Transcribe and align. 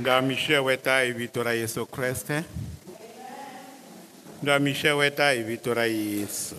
ndamishe 0.00 0.58
weta 0.58 1.04
ivitora 1.04 1.52
yesu 1.52 1.86
kriste 1.86 2.42
ndamishe 4.42 4.90
weta 4.90 5.34
ra 5.74 5.86
yesu 5.86 6.54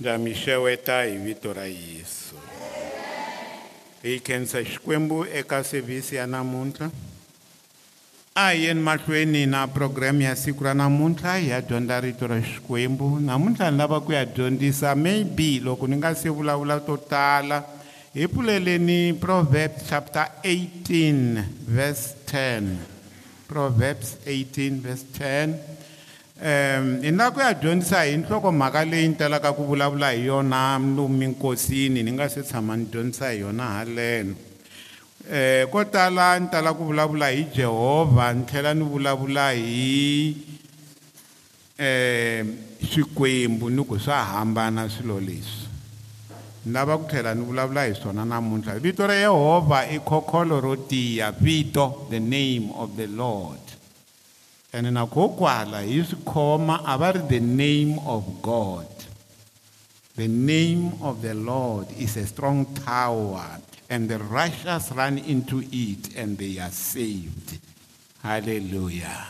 ndamishe 0.00 0.54
weta 0.56 1.00
ra 1.54 1.64
yesu 1.66 2.34
hi 4.02 4.20
khensa 4.20 4.62
xikwembu 4.64 5.26
eka 5.34 5.64
sevhisi 5.64 6.14
ya 6.14 6.26
namuntlha 6.26 6.90
a 8.34 8.50
hi 8.50 8.64
yeni 8.64 8.80
mahlweni 8.80 9.46
na 9.46 9.66
programe 9.68 10.24
ya 10.24 10.36
siku 10.36 10.64
ra 10.64 10.74
namuntlha 10.74 11.36
hi 11.36 11.48
ya 11.48 11.60
dyondza 11.60 12.00
rito 12.00 12.26
ra 12.26 12.40
xikwembu 12.40 13.20
namuntlha 13.20 13.70
ni 13.70 13.76
lava 13.78 14.00
ku 14.00 14.12
ya 14.12 14.24
dyondzisa 14.24 14.94
maybe 14.94 15.58
loko 15.60 15.86
ni 15.86 15.96
nga 15.96 16.14
se 16.14 16.28
vulavula 16.30 16.80
to 16.86 16.96
tala 16.96 17.64
hi 18.14 18.26
pfuleleni 18.28 19.16
proverbs 19.18 19.88
chapter 19.88 20.24
18 20.44 21.44
verse 21.76 22.04
10 22.28 22.76
proverbs 23.48 24.08
18 24.26 24.80
verse 24.86 25.04
10 25.18 25.54
um 26.44 26.86
hi 27.06 27.12
lava 27.20 27.32
ku 27.36 27.40
ya 27.46 27.52
dyondzisa 27.62 28.00
hi 28.08 28.16
nhlokomhaka 28.20 28.80
leyi 28.90 29.08
ni 29.14 29.16
talaka 29.16 29.52
ku 29.56 29.64
vulavula 29.70 30.10
hi 30.12 30.26
yona 30.28 30.60
lomu 30.78 31.16
minkosini 31.22 32.02
ni 32.04 32.12
nga 32.12 32.28
se 32.28 32.42
tshama 32.50 32.76
ni 32.82 32.90
dyondzisa 32.92 33.30
hi 33.32 33.40
yona 33.40 33.66
haleno 33.78 34.34
um 34.36 34.36
eh, 35.34 35.64
ko 35.72 35.80
tala 35.96 36.36
ni 36.38 36.48
tala 36.52 36.74
ku 36.76 36.84
vulavula 36.92 37.28
hi 37.34 37.48
jehovha 37.56 38.28
ni 38.36 38.44
tlhela 38.52 38.74
ni 38.76 38.84
vulavula 38.92 39.46
eh, 39.56 39.64
hi 39.64 40.32
um 41.90 42.54
swikwembu 42.92 43.70
ni 43.72 43.84
ku 43.88 43.98
swa 44.04 44.20
hambana 44.36 44.84
swilo 44.92 45.20
leswi 45.30 45.71
lava 46.70 46.94
ku 46.98 47.04
tlhela 47.10 47.34
ni 47.34 47.42
vulavula 47.42 47.82
hi 47.88 47.94
swona 47.98 48.22
namuntlha 48.24 48.78
vito 48.78 49.02
ra 49.06 49.14
yehovha 49.18 49.86
i 49.90 49.98
khokholo 49.98 50.60
ro 50.62 50.76
tiya 50.86 51.32
vito 51.34 52.06
the 52.10 52.20
name 52.22 52.70
of 52.78 52.94
the 52.96 53.06
lord 53.10 53.58
ene 54.72 54.90
nakho 54.94 55.34
kwala 55.36 55.82
hi 55.82 55.98
swi 56.06 56.22
khoma 56.30 56.78
a 56.86 56.94
va 57.00 57.10
ri 57.18 57.22
the 57.34 57.40
name 57.42 57.98
of 58.06 58.22
god 58.46 58.86
the 60.14 60.28
name 60.30 60.92
of 61.02 61.18
the 61.26 61.34
lord 61.34 61.88
is 61.98 62.14
a 62.16 62.24
strong 62.30 62.62
tower 62.86 63.58
and 63.90 64.06
the 64.08 64.18
righteous 64.30 64.92
run 64.94 65.18
into 65.18 65.64
it 65.72 66.14
and 66.14 66.38
they 66.38 66.60
are 66.62 66.70
saved 66.86 67.58
hallelujah 68.22 69.26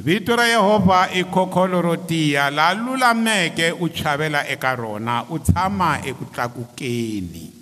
vito 0.00 0.32
ra 0.34 0.46
yehovha 0.48 1.10
i 1.12 1.24
kokholo 1.28 1.80
ro 1.84 1.96
tiya 2.08 2.48
la 2.48 2.72
lulameke 2.72 3.68
u 3.70 3.90
chavela 3.90 4.46
eka 4.48 4.74
rona 4.74 5.24
u 5.28 5.38
tshama 5.38 6.00
eku 6.04 6.24
tlakukeni 6.32 7.52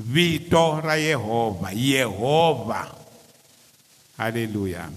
vito 0.00 0.80
ra 0.82 0.94
yehovha 0.98 1.70
yehovha 1.70 2.82
halleluya 4.18 4.90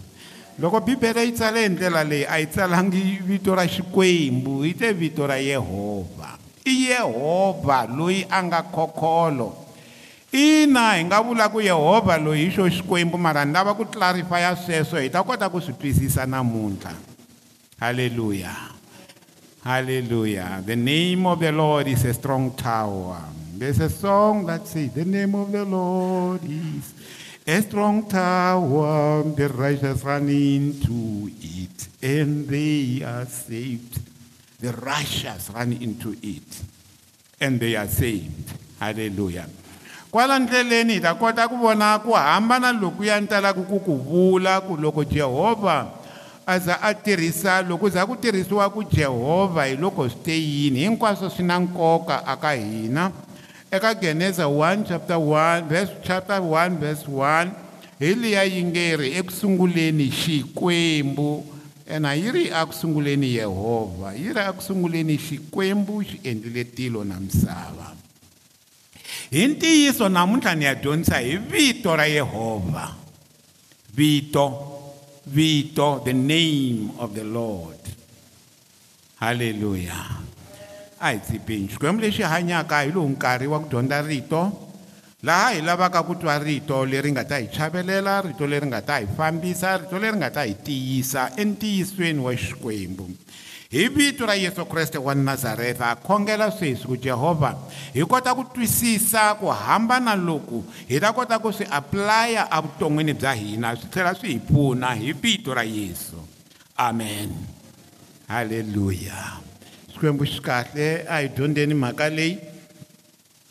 loko 0.60 0.80
bibele 0.82 1.26
yi 1.30 1.32
tsale 1.32 1.62
hi 1.62 1.70
ndlela 1.70 2.04
leyi 2.04 2.26
a 2.26 2.40
yi 2.42 2.48
tsalangi 2.48 3.02
vito 3.30 3.54
ra 3.56 3.66
xikwembu 3.68 4.66
yi 4.66 4.74
te 4.74 4.94
vito 4.98 5.26
ra 5.28 5.36
yehovha 5.38 6.30
i 6.66 6.74
yehovha 6.90 7.86
loyi 7.86 8.26
a 8.30 8.42
nga 8.44 8.62
kokholo 8.64 9.50
ina 10.32 10.96
hi 10.96 11.04
nga 11.12 11.20
vula 11.20 11.52
ku 11.52 11.60
yehovha 11.60 12.16
loyi 12.16 12.48
hi 12.48 12.56
xo 12.56 12.64
xikwembu 12.72 13.20
mara 13.20 13.44
ni 13.44 13.52
lava 13.52 13.76
ku 13.76 13.84
clarifya 13.84 14.56
sweswo 14.56 14.96
hi 15.00 15.12
ta 15.12 15.20
kota 15.28 15.52
ku 15.52 15.60
swi 15.60 15.76
twisisa 15.76 16.24
namuntlha 16.24 16.96
halleluya 17.84 18.56
halleluya 19.68 20.64
the 20.64 20.76
name 20.76 21.28
of 21.28 21.36
the 21.44 21.52
lord 21.52 21.84
is 21.92 22.08
a 22.08 22.14
strong 22.16 22.56
tower 22.56 23.20
there's 23.60 23.84
a 23.84 23.90
song 23.92 24.48
that 24.48 24.64
says 24.64 24.96
the 24.96 25.04
name 25.04 25.36
of 25.36 25.52
the 25.52 25.66
lord 25.68 26.40
is 26.48 26.96
a 27.44 27.60
strong 27.68 28.08
tower 28.08 29.24
the 29.36 29.52
righteous 29.60 30.00
run 30.08 30.32
into 30.32 31.28
it 31.44 31.76
and 32.00 32.48
they 32.48 33.04
are 33.04 33.28
saved 33.28 34.00
the 34.64 34.72
righteous 34.80 35.52
run 35.52 35.74
into 35.76 36.16
it 36.24 36.50
and 37.44 37.60
they 37.60 37.76
are 37.76 37.88
saved 37.92 38.48
hallelujah 38.80 39.44
kwala 40.12 40.40
ndleleni 40.40 40.94
hi 40.94 41.00
ta 41.00 41.16
kota 41.16 41.48
ku 41.48 41.56
vona 41.58 41.98
ku 42.04 42.12
hambana 42.12 42.72
loku 42.72 43.04
ya 43.04 43.20
ni 43.22 43.28
talaka 43.28 43.62
ku 43.64 43.80
ku 43.80 43.96
vula 43.98 44.60
ku 44.62 44.76
loko 44.78 45.04
jehovha 45.04 45.88
a 46.46 46.60
za 46.60 46.76
a 46.82 46.94
tirhisa 46.94 47.62
loko 47.62 47.86
u 47.86 47.90
za 47.90 48.06
ku 48.06 48.16
tirhisiwa 48.16 48.70
ku 48.70 48.84
jehovha 48.84 49.66
hi 49.66 49.76
loko 49.78 50.10
swi 50.10 50.20
te 50.24 50.36
yini 50.42 50.80
hinkwaswo 50.80 51.30
swi 51.30 51.44
na 51.46 51.60
nkoka 51.60 52.28
aka 52.28 52.52
hina 52.52 53.12
eka 53.72 53.94
geneza 53.94 54.44
1 54.46 54.84
chapter 54.84 55.16
1 55.16 55.64
vese 55.64 55.92
chapter 56.04 56.40
1 56.40 56.70
vese 56.76 57.08
1 57.08 57.48
hi 58.00 58.14
liya 58.14 58.44
yi 58.44 58.64
nge 58.64 58.98
ri 58.98 59.16
ekusunguleni 59.16 60.12
xikwembu 60.12 61.46
ena 61.88 62.14
yi 62.14 62.32
ri 62.32 62.46
ekusunguleni 62.62 63.32
yehovha 63.40 64.12
yi 64.14 64.34
ri 64.36 64.42
ekusunguleni 64.50 65.18
xikwembu 65.18 66.04
xi 66.04 66.20
endlile 66.30 66.64
tilo 66.64 67.04
na 67.04 67.16
misava 67.20 67.88
hi 69.30 69.42
ntiyiso 69.52 70.10
namuntlha 70.10 70.54
ni 70.56 70.66
ya 70.66 70.74
dyondzisa 70.76 71.20
hi 71.22 71.36
vito 71.38 71.94
ra 72.00 72.06
yehovha 72.10 72.88
vito 74.00 74.46
vito 75.36 75.90
the 76.08 76.14
name 76.16 76.82
of 77.04 77.14
the 77.18 77.24
lord 77.38 77.78
halleluya 79.22 80.02
a 80.98 81.12
hi 81.12 81.22
tsipeni 81.28 81.68
xikwembu 81.76 82.02
lexi 82.08 82.24
hanyaka 82.34 82.82
hi 82.82 82.92
lowu 82.96 83.10
nkarhi 83.14 83.48
wa 83.52 83.60
ku 83.62 83.70
dyondza 83.76 84.02
rito 84.10 84.42
laha 85.30 85.54
hi 85.54 85.62
lavaka 85.70 86.02
ku 86.10 86.16
twa 86.18 86.40
rito 86.42 86.82
leri 86.94 87.12
nga 87.14 87.24
ta 87.30 87.40
hi 87.44 87.48
chavelela 87.56 88.18
rito 88.26 88.46
leri 88.50 88.68
nga 88.74 88.82
ta 88.90 89.00
hi 89.04 89.08
fambisa 89.20 89.78
rito 89.86 90.00
leri 90.02 90.18
nga 90.24 90.30
ta 90.40 90.44
hi 90.50 90.56
tiyisa 90.66 91.30
entiyisweni 91.46 92.20
wa 92.26 92.34
xikwembu 92.44 93.08
hi 93.72 93.88
vito 93.88 94.26
ra 94.28 94.36
yesu 94.36 94.66
kreste 94.68 94.98
wa 95.00 95.16
nazareta 95.16 95.96
khongela 96.04 96.52
sweswi 96.52 96.88
ku 96.92 96.96
jehovha 97.00 97.56
hi 97.96 98.04
kota 98.04 98.36
ku 98.36 98.44
twisisa 98.52 99.32
ku 99.40 99.48
hambana 99.48 100.12
loku 100.12 100.60
hi 100.92 101.00
ta 101.00 101.16
kota 101.16 101.40
ku 101.40 101.52
swi 101.56 101.64
aplaya 101.72 102.52
evuton'wini 102.52 103.16
bya 103.16 103.32
hina 103.32 103.72
swi 103.80 103.88
tlhela 103.88 104.12
swi 104.14 104.28
hi 104.36 104.40
pfuna 104.44 104.92
hi 105.00 105.14
vito 105.16 105.54
ra 105.56 105.64
yesu 105.64 106.20
amen 106.76 107.32
halleluya 108.28 109.40
xikwembu 109.96 110.28
xi 110.28 110.42
kahle 110.44 111.08
a 111.08 111.22
hi 111.24 111.32
dyondzeni 111.32 111.72
mhaka 111.74 112.10
leyi 112.12 112.36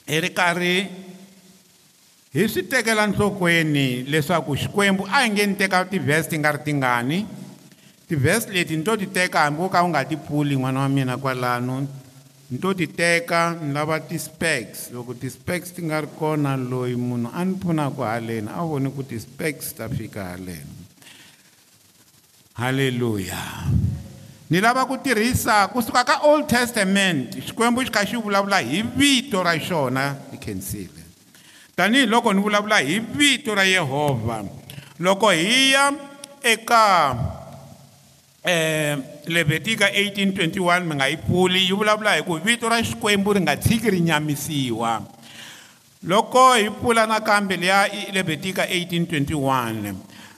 hi 0.05 0.21
ri 0.21 0.31
karhi 0.37 0.77
hi 2.37 2.45
swi 2.47 2.63
tekela 2.69 3.09
nhlokweni 3.09 4.05
leswaku 4.05 4.53
xikwembu 4.53 5.09
a 5.09 5.25
hi 5.25 5.31
nge 5.33 5.45
ni 5.49 5.55
teka 5.57 5.85
tivhesi 5.89 6.29
ti 6.37 6.37
nga 6.39 6.53
ri 6.53 6.59
tingani 6.61 7.21
tivhesi 8.11 8.51
leti 8.51 8.75
ni 8.77 8.83
to 8.83 8.97
ti 8.99 9.07
teka 9.07 9.39
hambi 9.47 9.61
wo 9.63 9.69
ka 9.71 9.83
wu 9.87 9.89
nga 9.95 10.03
ti 10.05 10.17
pfuli 10.19 10.57
n'wana 10.59 10.81
wa 10.83 10.89
mina 10.91 11.15
kwalano 11.17 11.87
ni 12.51 12.59
to 12.59 12.75
ti 12.75 12.87
teka 12.91 13.55
ni 13.63 13.71
lava 13.73 14.01
ti-specs 14.03 14.91
loko 14.91 15.15
ti-specs 15.15 15.71
ti 15.75 15.83
nga 15.87 16.01
ri 16.03 16.09
kona 16.19 16.57
loyi 16.59 16.97
munhu 16.99 17.31
a 17.33 17.39
ni 17.47 17.55
pfunaka 17.55 18.03
haleni 18.11 18.51
a 18.51 18.67
voni 18.67 18.91
ku 18.91 19.03
ti-specs 19.07 19.75
ta 19.79 19.87
fika 19.89 20.35
haleni 20.35 20.75
halleluya 22.59 23.39
ni 24.51 24.59
lava 24.61 24.83
ku 24.91 24.99
tirhisa 24.99 25.71
kusuka 25.71 26.03
ka 26.03 26.17
old 26.27 26.49
testament 26.51 27.39
xikwembu 27.47 27.87
xi 27.87 27.91
kha 27.95 28.03
xi 28.11 28.17
vulavula 28.19 28.59
hi 28.59 28.83
vito 28.99 29.39
ra 29.43 29.55
xona 29.55 30.19
ni 30.35 30.37
khensile 30.43 31.03
tanihiloko 31.79 32.33
ni 32.35 32.43
vulavula 32.43 32.83
hi 32.83 32.99
vito 32.99 33.55
ra 33.55 33.63
yehovha 33.63 34.43
loko 34.99 35.31
hi 35.31 35.71
ya 35.71 35.85
eka 36.43 36.83
eh 38.43 38.97
Levitika 39.29 39.91
18:21 39.93 40.85
mi 40.89 40.95
nga 40.97 41.07
yi 41.07 41.17
pfuli 41.19 41.69
yi 41.69 41.73
vulavula 41.77 42.17
hi 42.17 42.23
ku 42.25 42.41
vito 42.41 42.69
ra 42.69 42.81
Xikwembu 42.81 43.33
ri 43.37 43.41
nga 43.45 43.53
tshiki 43.57 43.91
ri 43.93 44.01
nyamisiwa 44.01 45.05
loko 46.09 46.55
hi 46.57 46.71
pfula 46.73 47.07
nakambe 47.07 47.57
leya 47.61 47.85
Levitika 48.13 48.65
18:21 48.65 49.93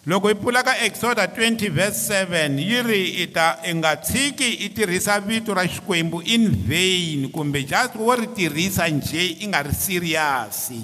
loko 0.06 0.28
hi 0.28 0.34
pfula 0.34 0.64
ka 0.66 0.82
Exoda 0.82 1.30
20 1.30 1.70
verse 1.70 2.26
7 2.26 2.58
yi 2.58 2.82
ri 2.82 3.02
i 3.22 3.30
ta 3.30 3.62
i 3.62 3.70
nga 3.78 3.94
tshiki 3.94 4.66
i 4.66 4.68
tirhisa 4.74 5.20
vito 5.22 5.54
ra 5.54 5.62
Xikwembu 5.62 6.26
in 6.26 6.50
vain 6.50 7.30
kumbe 7.30 7.62
just 7.62 7.94
wo 7.94 8.10
ri 8.18 8.26
tirhisa 8.34 8.90
njhe 8.90 9.46
i 9.46 9.46
nga 9.46 9.62
ri 9.62 9.70
serious 9.70 10.74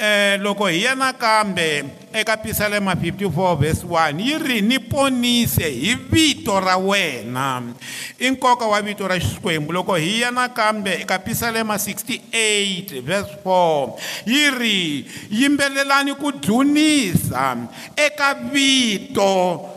eh 0.00 0.38
loko 0.40 0.68
hi 0.70 0.84
yena 0.86 1.12
kambe 1.12 1.84
eka 2.12 2.36
Pisalema 2.38 2.94
54 2.94 3.58
verse 3.58 3.82
1 3.84 4.14
yi 4.20 4.38
ri 4.38 4.58
ni 4.62 4.78
ponise 4.78 5.66
hi 5.68 5.94
vito 6.06 6.54
ra 6.60 6.76
wena 6.78 7.60
i 8.22 8.30
nkoka 8.30 8.62
wa 8.66 8.78
vito 8.82 9.08
ra 9.10 9.18
Xikwembu 9.18 9.72
loko 9.74 9.96
hi 9.98 10.20
yena 10.22 10.48
kambe 10.48 10.92
eka 11.02 11.18
Pisalema 11.18 11.74
68 11.74 13.02
verse 13.02 13.28
4 13.44 13.98
yi 14.26 14.44
ri 14.50 14.78
yimbelelani 15.34 16.14
ku 16.14 16.30
dzunisa 16.32 17.56
eka 17.98 18.34
vito 18.54 19.34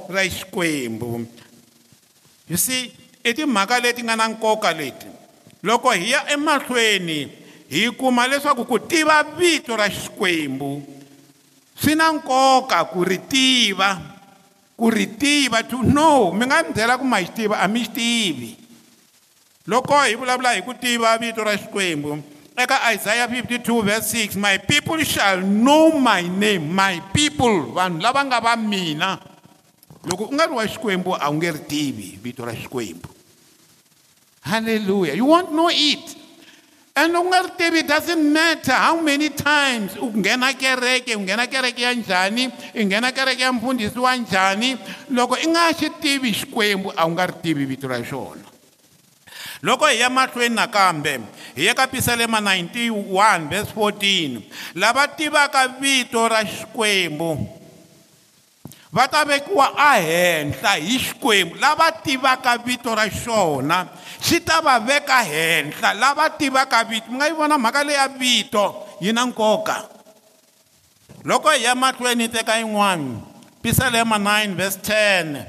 ra 0.08 0.22
Xikwembu 0.22 1.26
you 2.48 2.58
see 2.62 2.94
i 3.26 3.34
timhaka 3.34 3.80
leti 3.82 4.04
nga 4.06 4.14
na 4.16 4.28
nkoka 4.30 4.70
leti 4.72 5.08
loko 5.66 5.90
hi 5.92 6.12
ya 6.14 6.30
emahlweni 6.32 7.41
hi 7.72 7.88
kuma 7.96 8.28
leswaku 8.28 8.68
ku 8.68 8.76
tiva 8.84 9.24
vito 9.40 9.72
ra 9.80 9.88
xikwembu 9.88 10.84
swi 11.80 11.96
na 11.96 12.12
nkoka 12.12 12.84
ku 12.92 13.00
ri 13.00 13.16
tiva 13.32 13.96
ku 14.76 14.92
ri 14.92 15.08
tiva 15.16 15.64
to 15.64 15.80
know 15.80 16.36
mi 16.36 16.44
nga 16.52 16.68
ni 16.68 16.76
byela 16.76 17.00
ku 17.00 17.08
ma 17.08 17.24
xi 17.24 17.32
tiva 17.32 17.64
a 17.64 17.72
mi 17.72 17.88
xi 17.88 17.96
tivi 17.96 18.52
loko 19.72 19.96
hi 20.04 20.20
vulavula 20.20 20.52
hi 20.52 20.68
ku 20.68 20.76
tiva 20.76 21.16
vito 21.16 21.48
ra 21.48 21.56
xikwembu 21.56 22.20
eka 22.60 22.92
isaya 22.92 23.24
52 23.32 23.64
verse 23.88 24.28
6 24.36 24.36
my 24.36 24.60
people 24.68 25.00
shall 25.08 25.40
know 25.40 25.96
my 25.96 26.28
name 26.28 26.68
my 26.76 27.00
people 27.16 27.72
vanhu 27.72 28.04
lava 28.04 28.20
nga 28.28 28.44
va 28.44 28.54
mina 28.60 29.16
loko 30.04 30.28
u 30.28 30.36
nga 30.36 30.44
ri 30.44 30.54
wa 30.60 30.68
xikwembu 30.68 31.16
a 31.16 31.24
wu 31.32 31.40
nge 31.40 31.52
ri 31.56 31.62
tivi 31.72 32.08
vito 32.20 32.44
ra 32.44 32.52
xikwembu 32.52 33.08
halleluya 34.52 35.16
you 35.16 35.24
won't 35.32 35.56
know 35.56 35.72
it 35.72 36.20
And 36.94 37.16
u 37.16 37.24
nga 37.32 37.40
ri 37.40 37.50
tivi 37.58 37.80
it 37.88 37.88
doesn't 37.88 38.20
matter 38.34 38.76
how 38.76 39.00
many 39.00 39.30
times 39.32 39.96
u 39.96 40.12
nghena 40.12 40.52
kereke 40.60 41.16
u 41.16 41.22
nghena 41.24 41.48
kereke 41.48 41.82
ya 41.88 41.94
njhani 41.96 42.52
i 42.76 42.84
nghena 42.86 43.12
kereke 43.16 43.42
ya 43.44 43.52
mfundhisi 43.54 43.96
wa 44.00 44.12
njhani 44.16 44.76
loko 45.10 45.38
i 45.40 45.48
nga 45.48 45.72
xi 45.72 45.88
tivi 46.02 46.34
xikwembu 46.36 46.92
a 46.96 47.06
wu 47.08 47.12
nga 47.16 47.26
ri 47.32 47.34
tivi 47.44 47.66
vito 47.66 47.88
ra 47.88 47.96
xona 48.04 48.44
loko 49.64 49.88
hi 49.88 50.00
ya 50.00 50.10
mahlweni 50.10 50.56
nakambe 50.56 51.20
hi 51.56 51.64
ya 51.66 51.74
ka 51.74 51.88
pisalema 51.88 52.42
91 52.42 53.48
verse 53.50 53.72
14 53.72 54.42
lava 54.76 55.08
tivaka 55.08 55.68
vito 55.80 56.28
ra 56.28 56.44
xikwembu 56.44 57.40
va 58.92 59.08
ta 59.08 59.24
vekiwa 59.24 59.72
ahenhla 59.80 60.76
hi 60.76 61.00
xikwembu 61.00 61.56
lava 61.56 61.88
tivaka 62.04 62.60
vito 62.60 62.92
ra 62.94 63.08
xona 63.08 63.88
swi 64.22 64.38
ta 64.46 64.62
va 64.62 64.78
veka 64.80 65.24
henhla 65.26 65.94
lava 65.98 66.30
tivaka 66.38 66.84
vito 66.86 67.10
mi 67.10 67.18
nga 67.18 67.26
yi 67.28 67.34
vona 67.34 67.58
mhaka 67.58 67.82
leya 67.84 68.06
vito 68.22 68.86
yi 69.02 69.12
na 69.14 69.26
nkoka 69.26 69.82
loko 71.26 71.50
hi 71.50 71.64
ya 71.66 71.74
mahlweni 71.76 72.30
teka 72.30 72.58
yin'wani 72.62 73.18
pisalema 73.66 74.18
9 74.22 74.54
verse 74.54 74.78
10 74.78 75.42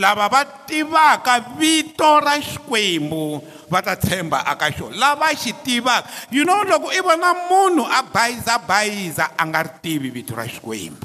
lava 0.00 0.28
va 0.32 0.40
tivaka 0.64 1.40
vito 1.60 2.16
ra 2.24 2.38
xikwembu 2.40 3.44
va 3.68 3.82
ta 3.84 3.96
tshemba 3.96 4.40
aka 4.48 4.72
xo 4.72 4.88
lava 4.96 5.34
xi 5.36 5.52
tivaka 5.60 6.08
you 6.32 6.42
know 6.48 6.64
loko 6.64 6.88
i 6.96 7.00
vona 7.04 7.34
munhu 7.52 7.84
a 7.84 8.00
bayizabayiza 8.08 9.36
a 9.36 9.44
nga 9.44 9.60
ri 9.68 9.72
tivi 9.84 10.08
vito 10.08 10.32
ra 10.34 10.48
xikwembu 10.48 11.04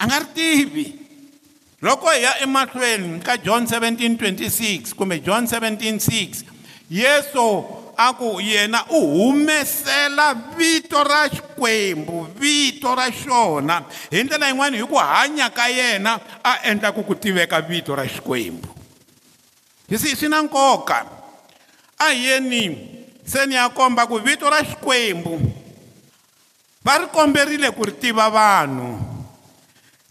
a 0.00 0.04
nga 0.08 0.16
ri 0.24 0.28
tivi 0.32 1.03
loko 1.84 2.08
hi 2.10 2.22
ya 2.24 2.38
emahlweni 2.40 3.20
ka 3.20 3.36
john 3.36 3.64
1726 3.68 4.94
kumbe 4.96 5.20
john 5.20 5.44
176 5.44 6.28
yesu 6.90 7.64
a 7.96 8.12
ku 8.16 8.40
yena 8.40 8.86
u 8.88 9.00
humesela 9.20 10.34
vito 10.56 11.04
ra 11.04 11.28
xikwembu 11.28 12.28
vito 12.40 12.88
ra 12.96 13.12
xona 13.12 13.84
hi 14.10 14.24
ndlela 14.24 14.48
yin'wana 14.48 14.76
hi 14.80 14.84
ku 14.88 14.94
hanya 14.96 15.50
ka 15.52 15.68
yena 15.68 16.16
a 16.44 16.64
endlaku 16.70 17.04
ku 17.04 17.14
tiveka 17.20 17.60
vito 17.60 17.92
ra 17.96 18.06
xikwembu 18.08 18.68
yisi 19.92 20.16
swi 20.16 20.28
na 20.32 20.40
nkoka 20.42 21.04
a 22.00 22.08
hi 22.16 22.24
yeni 22.32 22.78
se 23.28 23.44
ni 23.46 23.54
ya 23.60 23.68
komba 23.68 24.06
ku 24.08 24.16
vito 24.24 24.48
ra 24.50 24.64
xikwembu 24.64 25.36
va 26.84 26.98
ri 26.98 27.06
komberile 27.12 27.70
ku 27.76 27.84
ri 27.84 27.92
tiva 27.92 28.30
vanhu 28.32 29.13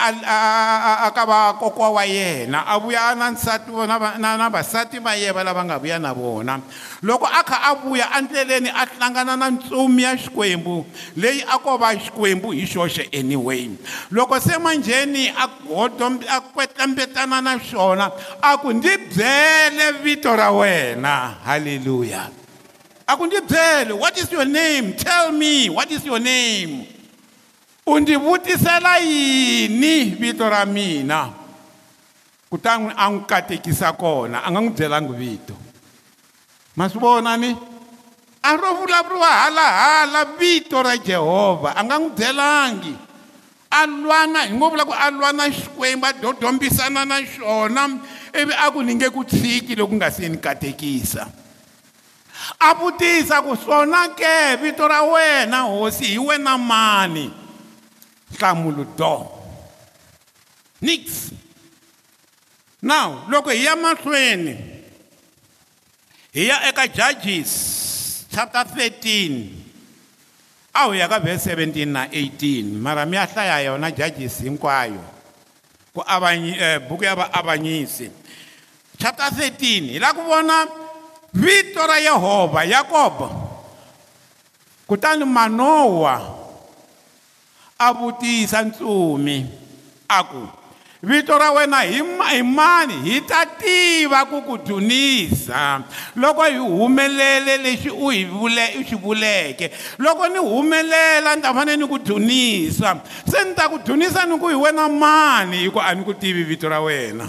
aka 1.07 1.23
vakokwa 1.27 1.91
wa 1.91 2.03
yena 2.07 2.61
a 2.67 2.79
vuya 2.79 3.09
a 3.09 3.15
na 3.15 3.31
nsati 3.31 3.71
na 4.19 4.37
na 4.37 4.49
vasati 4.51 4.99
va 4.99 5.15
yeva 5.17 5.45
lava 5.45 5.65
nga 5.65 5.79
vuya 5.79 5.99
na 5.99 6.13
vona 6.15 6.61
loko 7.03 7.27
a 7.27 7.43
kha 7.45 7.57
a 7.71 7.75
vuya 7.75 8.11
endleleni 8.19 8.69
a 8.71 8.87
hlangana 8.87 9.37
na 9.37 9.51
ntsumi 9.51 10.03
ya 10.03 10.17
xikwembu 10.17 10.87
leyi 11.17 11.45
a 11.49 11.59
ko 11.59 11.77
va 11.79 11.95
xikwembu 11.95 12.51
hi 12.51 12.67
xoxe 12.67 13.09
anyway 13.13 13.71
loko 14.11 14.41
se 14.41 14.59
manjheni 14.59 15.29
a 15.29 15.47
godo 15.69 16.19
a 16.29 16.41
kwetlembetana 16.41 17.41
na 17.41 17.59
xona 17.59 18.11
a 18.43 18.57
ku 18.59 18.73
ndzi 18.73 18.97
byele 19.15 19.93
vito 20.03 20.35
ra 20.37 20.51
wena 20.51 21.35
halleluya 21.45 22.29
a 23.07 23.17
ku 23.17 23.27
ndzi 23.27 23.41
byele 23.41 23.93
what 23.95 24.19
is 24.19 24.33
your 24.33 24.45
name 24.47 24.93
tell 24.99 25.31
me 25.33 25.71
what 25.71 25.91
is 25.93 26.05
your 26.05 26.19
name 26.19 26.96
u 27.87 28.01
ndzi 28.01 28.17
vutisela 28.17 28.99
yini 28.99 30.05
vito 30.05 30.49
ra 30.51 30.65
mina 30.67 31.29
kutani 32.51 32.91
a 32.97 33.05
n'wi 33.11 33.21
katekisa 33.31 33.89
kona 34.01 34.39
a 34.45 34.49
nga 34.51 34.61
n'wi 34.61 34.75
byelanga 34.77 35.13
vito 35.23 35.55
ma 36.77 36.85
swi 36.91 36.99
vona 37.05 37.33
ni 37.43 37.51
a 38.49 38.57
ro 38.61 38.71
vulavuriwa 38.79 39.31
halahala 39.43 40.21
vito 40.39 40.77
ra 40.87 40.95
jehovha 41.07 41.71
a 41.79 41.85
nga 41.85 41.97
n'wi 41.99 42.11
byelangi 42.17 42.95
a 43.71 43.87
lwana 44.03 44.41
hi 44.49 44.53
ngo 44.57 44.67
vula 44.71 44.85
ku 44.89 44.93
a 44.93 45.09
lwana 45.19 45.45
xikwembu 45.59 46.07
a 46.07 46.13
dodombisana 46.23 47.01
na 47.11 47.17
xona 47.33 47.85
ivi 48.41 48.55
a 48.59 48.67
ku 48.73 48.81
ni 48.83 48.93
nge 48.95 49.09
ku 49.15 49.23
tshiki 49.31 49.73
loko 49.79 49.95
nga 49.97 50.09
se 50.11 50.29
ni 50.29 50.39
katekisa 50.47 51.23
a 52.59 52.69
vutisa 52.81 53.37
ku 53.47 53.53
swona 53.63 54.11
ke 54.19 54.57
vito 54.63 54.85
ra 54.89 55.01
wena 55.03 55.61
hosi 55.71 56.05
hi 56.15 56.19
wena 56.19 56.59
mani 56.59 57.46
hlamulo 58.35 58.85
do 58.97 59.27
niks 60.83 61.33
now 62.83 63.25
loko 63.31 63.51
hi 63.55 63.63
ya 63.65 63.77
mahlweni 63.77 64.57
hi 66.35 66.47
ya 66.51 66.69
eka 66.69 66.87
judges 66.89 67.53
chapter 68.31 68.65
13 68.65 69.47
a 70.75 70.85
hu 70.89 70.95
ya 70.95 71.09
ka 71.09 71.19
vhese 71.19 71.55
17 71.55 71.87
na 71.89 72.07
18 72.11 72.65
mara 72.75 73.07
mi 73.07 73.17
ya 73.17 73.27
hlaya 73.27 73.61
yona 73.61 73.91
judges 73.91 74.39
hinkwayo 74.43 75.01
ku 75.95 76.03
e, 76.03 76.79
buku 76.89 77.05
ya 77.05 77.15
vaavanyisi 77.17 78.11
chapter 78.99 79.31
13 79.31 79.55
hi 79.93 79.99
la 79.99 80.13
ku 80.15 80.23
vona 80.23 80.67
vito 81.33 81.87
ra 81.87 81.99
yehovha 81.99 82.65
yakobo 82.65 83.43
kutani 84.87 85.25
manowa 85.25 86.46
a 87.79 87.93
vutisa 87.93 88.63
ntsumi 88.63 89.47
a 90.09 90.23
ku 90.25 90.49
vito 91.03 91.37
ra 91.39 91.51
wena 91.53 91.81
hi 91.85 92.01
hi 92.33 92.43
mani 92.43 92.95
hi 93.05 93.15
ta 93.21 93.45
tiva 93.61 94.25
ku 94.25 94.41
ku 94.49 94.57
dzunisa 94.59 95.85
loko 96.17 96.43
hi 96.45 96.57
humelele 96.57 97.57
lexi 97.59 97.91
u 97.91 98.09
hi 98.09 98.25
vule 98.25 98.65
u 98.81 98.85
xi 98.85 98.97
vuleke 98.97 99.71
loko 99.99 100.27
ni 100.29 100.39
humelela 100.39 101.37
ni 101.37 101.43
ta 101.43 101.53
fanele 101.53 101.77
ni 101.77 101.87
ku 101.87 101.99
dzunisa 101.99 102.97
se 103.29 103.45
ni 103.45 103.53
ta 103.55 103.69
ku 103.69 103.79
dzunisa 103.79 104.25
ni 104.27 104.39
ku 104.39 104.49
hi 104.49 104.55
wena 104.57 104.89
mani 104.89 105.57
hi 105.57 105.69
ku 105.71 105.79
a 105.81 105.95
ni 105.95 106.03
ku 106.05 106.15
tivi 106.15 106.45
vito 106.45 106.69
ra 106.69 106.81
wena 106.81 107.29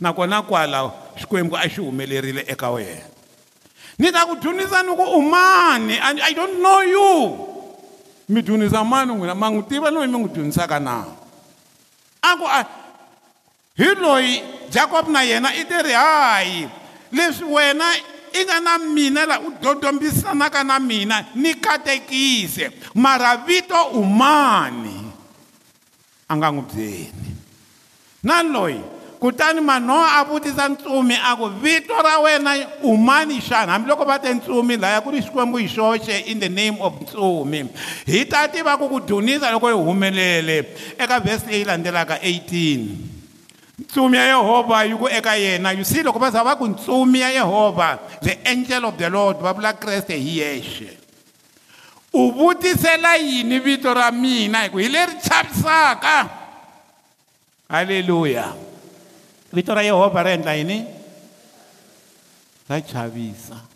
nakona 0.00 0.42
kwalaho 0.42 0.92
xikwembu 1.20 1.56
a 1.56 1.64
xi 1.68 1.80
humelerile 1.80 2.44
eka 2.46 2.70
wena 2.70 3.04
ni 3.98 4.12
ta 4.12 4.26
ku 4.28 4.36
dzunisa 4.36 4.82
ni 4.84 4.92
ku 4.92 5.04
u 5.16 5.22
mani 5.22 5.96
i 6.28 6.32
don't 6.36 6.60
know 6.60 6.80
you 6.80 7.53
mi 8.28 8.40
dyondzisa 8.42 8.84
mani 8.84 9.12
n'wina 9.12 9.34
ma 9.34 9.48
n'wi 9.50 9.62
tiva 9.68 9.90
loyi 9.90 10.08
mi 10.08 10.18
n'wi 10.18 10.30
dyondzisaka 10.32 10.80
na 10.80 11.04
a 12.24 12.30
ku 12.40 12.44
a 12.48 12.60
hi 13.76 13.90
loyi 14.00 14.40
jakobo 14.70 15.10
na 15.12 15.20
yena 15.24 15.52
i 15.52 15.64
ti 15.68 15.76
ri 15.84 15.92
hayi 15.92 16.64
leswi 17.12 17.44
wena 17.44 17.84
i 18.34 18.40
nga 18.44 18.58
na 18.60 18.78
mina 18.78 19.26
laha 19.26 19.40
u 19.46 19.50
dodombisanaka 19.60 20.64
na 20.64 20.78
mina 20.80 21.24
ni 21.34 21.52
katekise 21.60 22.72
mara 22.96 23.36
vito 23.44 23.76
u 23.94 24.00
mani 24.04 24.96
a 26.28 26.32
nga 26.32 26.48
n'wi 26.48 26.64
byeni 26.72 27.28
na 28.24 28.40
loyi 28.42 28.93
kutani 29.24 29.60
manho 29.60 29.92
a 29.94 30.22
vutisa 30.24 30.68
ntsumi 30.68 31.16
a 31.26 31.34
ku 31.36 31.48
vito 31.62 31.94
ra 32.02 32.18
wena 32.18 32.50
u 32.82 32.96
mani 32.96 33.40
xana 33.40 33.72
hambiloko 33.72 34.04
va 34.04 34.18
te 34.18 34.34
ntsumi 34.34 34.76
laya 34.76 35.00
ku 35.00 35.10
ri 35.10 35.20
xikwembu 35.22 35.56
hi 35.58 35.68
xoxe 35.68 36.16
in 36.26 36.38
the 36.40 36.48
name 36.48 36.76
of 36.80 36.92
ntsumi 37.00 37.62
hi 38.06 38.24
ta 38.26 38.48
tiva 38.48 38.76
ku 38.76 38.84
ku 38.88 39.00
dunisa 39.00 39.50
loko 39.52 39.66
hi 39.66 39.72
humelele 39.74 40.56
eka 40.98 41.20
vhesi 41.24 41.46
leyi 41.50 41.64
landzelaka 41.64 42.16
18 42.16 42.84
ntsumi 43.80 44.16
ya 44.16 44.26
yehovha 44.26 44.82
yi 44.84 44.94
ku 44.96 45.08
eka 45.08 45.34
yena 45.36 45.72
you 45.72 45.84
see 45.84 46.02
loko 46.02 46.18
va 46.18 46.30
za 46.30 46.44
va 46.44 46.56
ku 46.56 46.66
ntsumi 46.68 47.20
ya 47.24 47.28
yehovha 47.30 47.98
the 48.20 48.36
angel 48.44 48.84
of 48.92 48.98
the 49.00 49.08
lord 49.08 49.40
va 49.40 49.54
vula 49.56 49.72
kreste 49.72 50.12
hi 50.12 50.38
yexe 50.40 50.90
u 52.12 52.28
vutisela 52.30 53.16
yini 53.16 53.58
vito 53.58 53.94
ra 53.94 54.10
mina 54.10 54.62
hi 54.68 54.70
ku 54.70 54.78
hi 54.84 54.88
leri 54.92 55.16
chavisaka 55.24 56.28
halleluya 57.70 58.52
vito 59.54 59.72
ra 59.72 59.80
yehovha 59.82 60.20
ra 60.22 60.30
endla 60.32 60.52
yini 60.52 60.84
ra 62.66 62.82
chavisa 62.82 63.72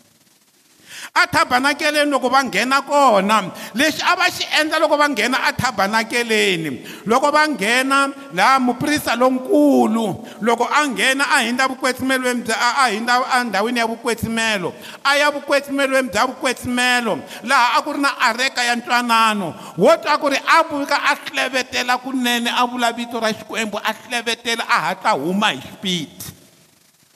athabanakeleni 1.13 2.11
loko 2.11 2.29
va 2.29 2.43
nghena 2.43 2.81
kona 2.81 3.43
lexi 3.75 4.01
a 4.05 4.15
va 4.15 4.29
xi 4.31 4.45
endla 4.59 4.79
loko 4.79 4.97
va 4.97 5.07
nghena 5.09 5.37
athabanakeleni 5.49 6.69
loko 7.05 7.31
va 7.31 7.47
nghena 7.47 8.09
laha 8.33 8.59
muprista 8.59 9.15
lonkulu 9.15 10.05
loko 10.41 10.63
a 10.65 10.87
nghena 10.87 11.23
a 11.35 11.41
hindza 11.43 11.67
vukwetsemelweni 11.67 12.41
bya 12.43 12.55
a 12.83 12.87
hindza 12.89 13.13
endhawini 13.41 13.79
ya 13.79 13.85
vukwetsimelo 13.87 14.73
a 15.03 15.15
ya 15.17 15.31
vukwetsemelweni 15.31 16.09
bya 16.09 16.25
vukwetsimelo 16.25 17.19
laha 17.43 17.77
a 17.77 17.81
ku 17.81 17.93
ri 17.93 17.99
na 17.99 18.17
areka 18.17 18.63
ya 18.63 18.75
ntwanano 18.75 19.53
wo 19.77 19.97
twa 19.97 20.17
ku 20.17 20.29
ri 20.29 20.37
a 20.37 20.63
vuka 20.63 20.95
a 21.09 21.15
hlevetela 21.15 21.97
kunene 21.97 22.49
a 22.49 22.65
vula 22.65 22.91
vito 22.93 23.19
ra 23.19 23.33
xikwembu 23.33 23.77
a 23.83 23.93
hlevetela 23.93 24.63
a 24.69 24.79
hatla 24.81 25.11
huma 25.11 25.51
hi 25.51 25.59
xipidi 25.59 26.09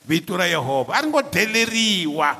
vito 0.07 0.37
ra 0.37 0.45
yehovha 0.47 0.93
a 0.93 1.01
ri 1.01 1.07
ngo 1.07 1.21
deleriwa 1.21 2.35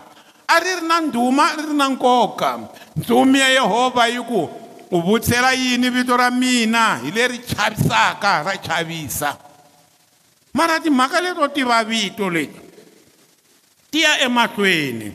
a 0.47 0.59
ri 0.59 0.75
ri 0.81 0.87
na 0.87 0.99
ndhuma 1.01 1.45
ri 1.57 1.63
ri 1.71 1.75
na 1.75 1.87
nkoka 1.89 2.59
ndzumi 2.95 3.39
ya 3.39 3.49
yehovha 3.49 4.07
yi 4.07 4.19
ku 4.27 4.49
u 4.91 4.99
vutisela 5.01 5.53
yini 5.53 5.89
vito 5.89 6.15
ra 6.17 6.31
mina 6.31 6.95
hi 6.99 7.11
leri 7.11 7.39
chavisaka 7.39 8.43
ra 8.43 8.57
chavisa 8.57 9.37
mara 10.53 10.79
timhaka 10.79 11.19
leto 11.21 11.47
tiva 11.47 11.83
vito 11.83 12.29
leti 12.29 12.59
ti 13.91 14.01
ya 14.01 14.19
emahlweni 14.19 15.11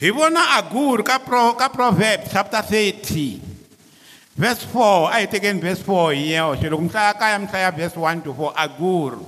hi 0.00 0.10
vona 0.10 0.50
aguri 0.58 1.02
ka, 1.02 1.18
pro, 1.18 1.52
ka 1.54 1.68
proverbs 1.68 2.30
chapter 2.32 2.62
30 2.64 3.38
vhese 4.38 4.64
4 4.72 5.10
a 5.12 5.18
hi 5.20 5.26
tekeni 5.26 5.60
vhese 5.60 5.82
4 5.82 6.14
hi 6.14 6.32
yoxe 6.38 6.70
loko 6.70 6.82
mihlaya 6.82 7.12
kaya 7.14 7.38
mihlaya 7.38 7.70
vhese 7.70 7.98
1 7.98 8.22
to 8.24 8.30
4 8.32 8.54
aguri 8.56 9.20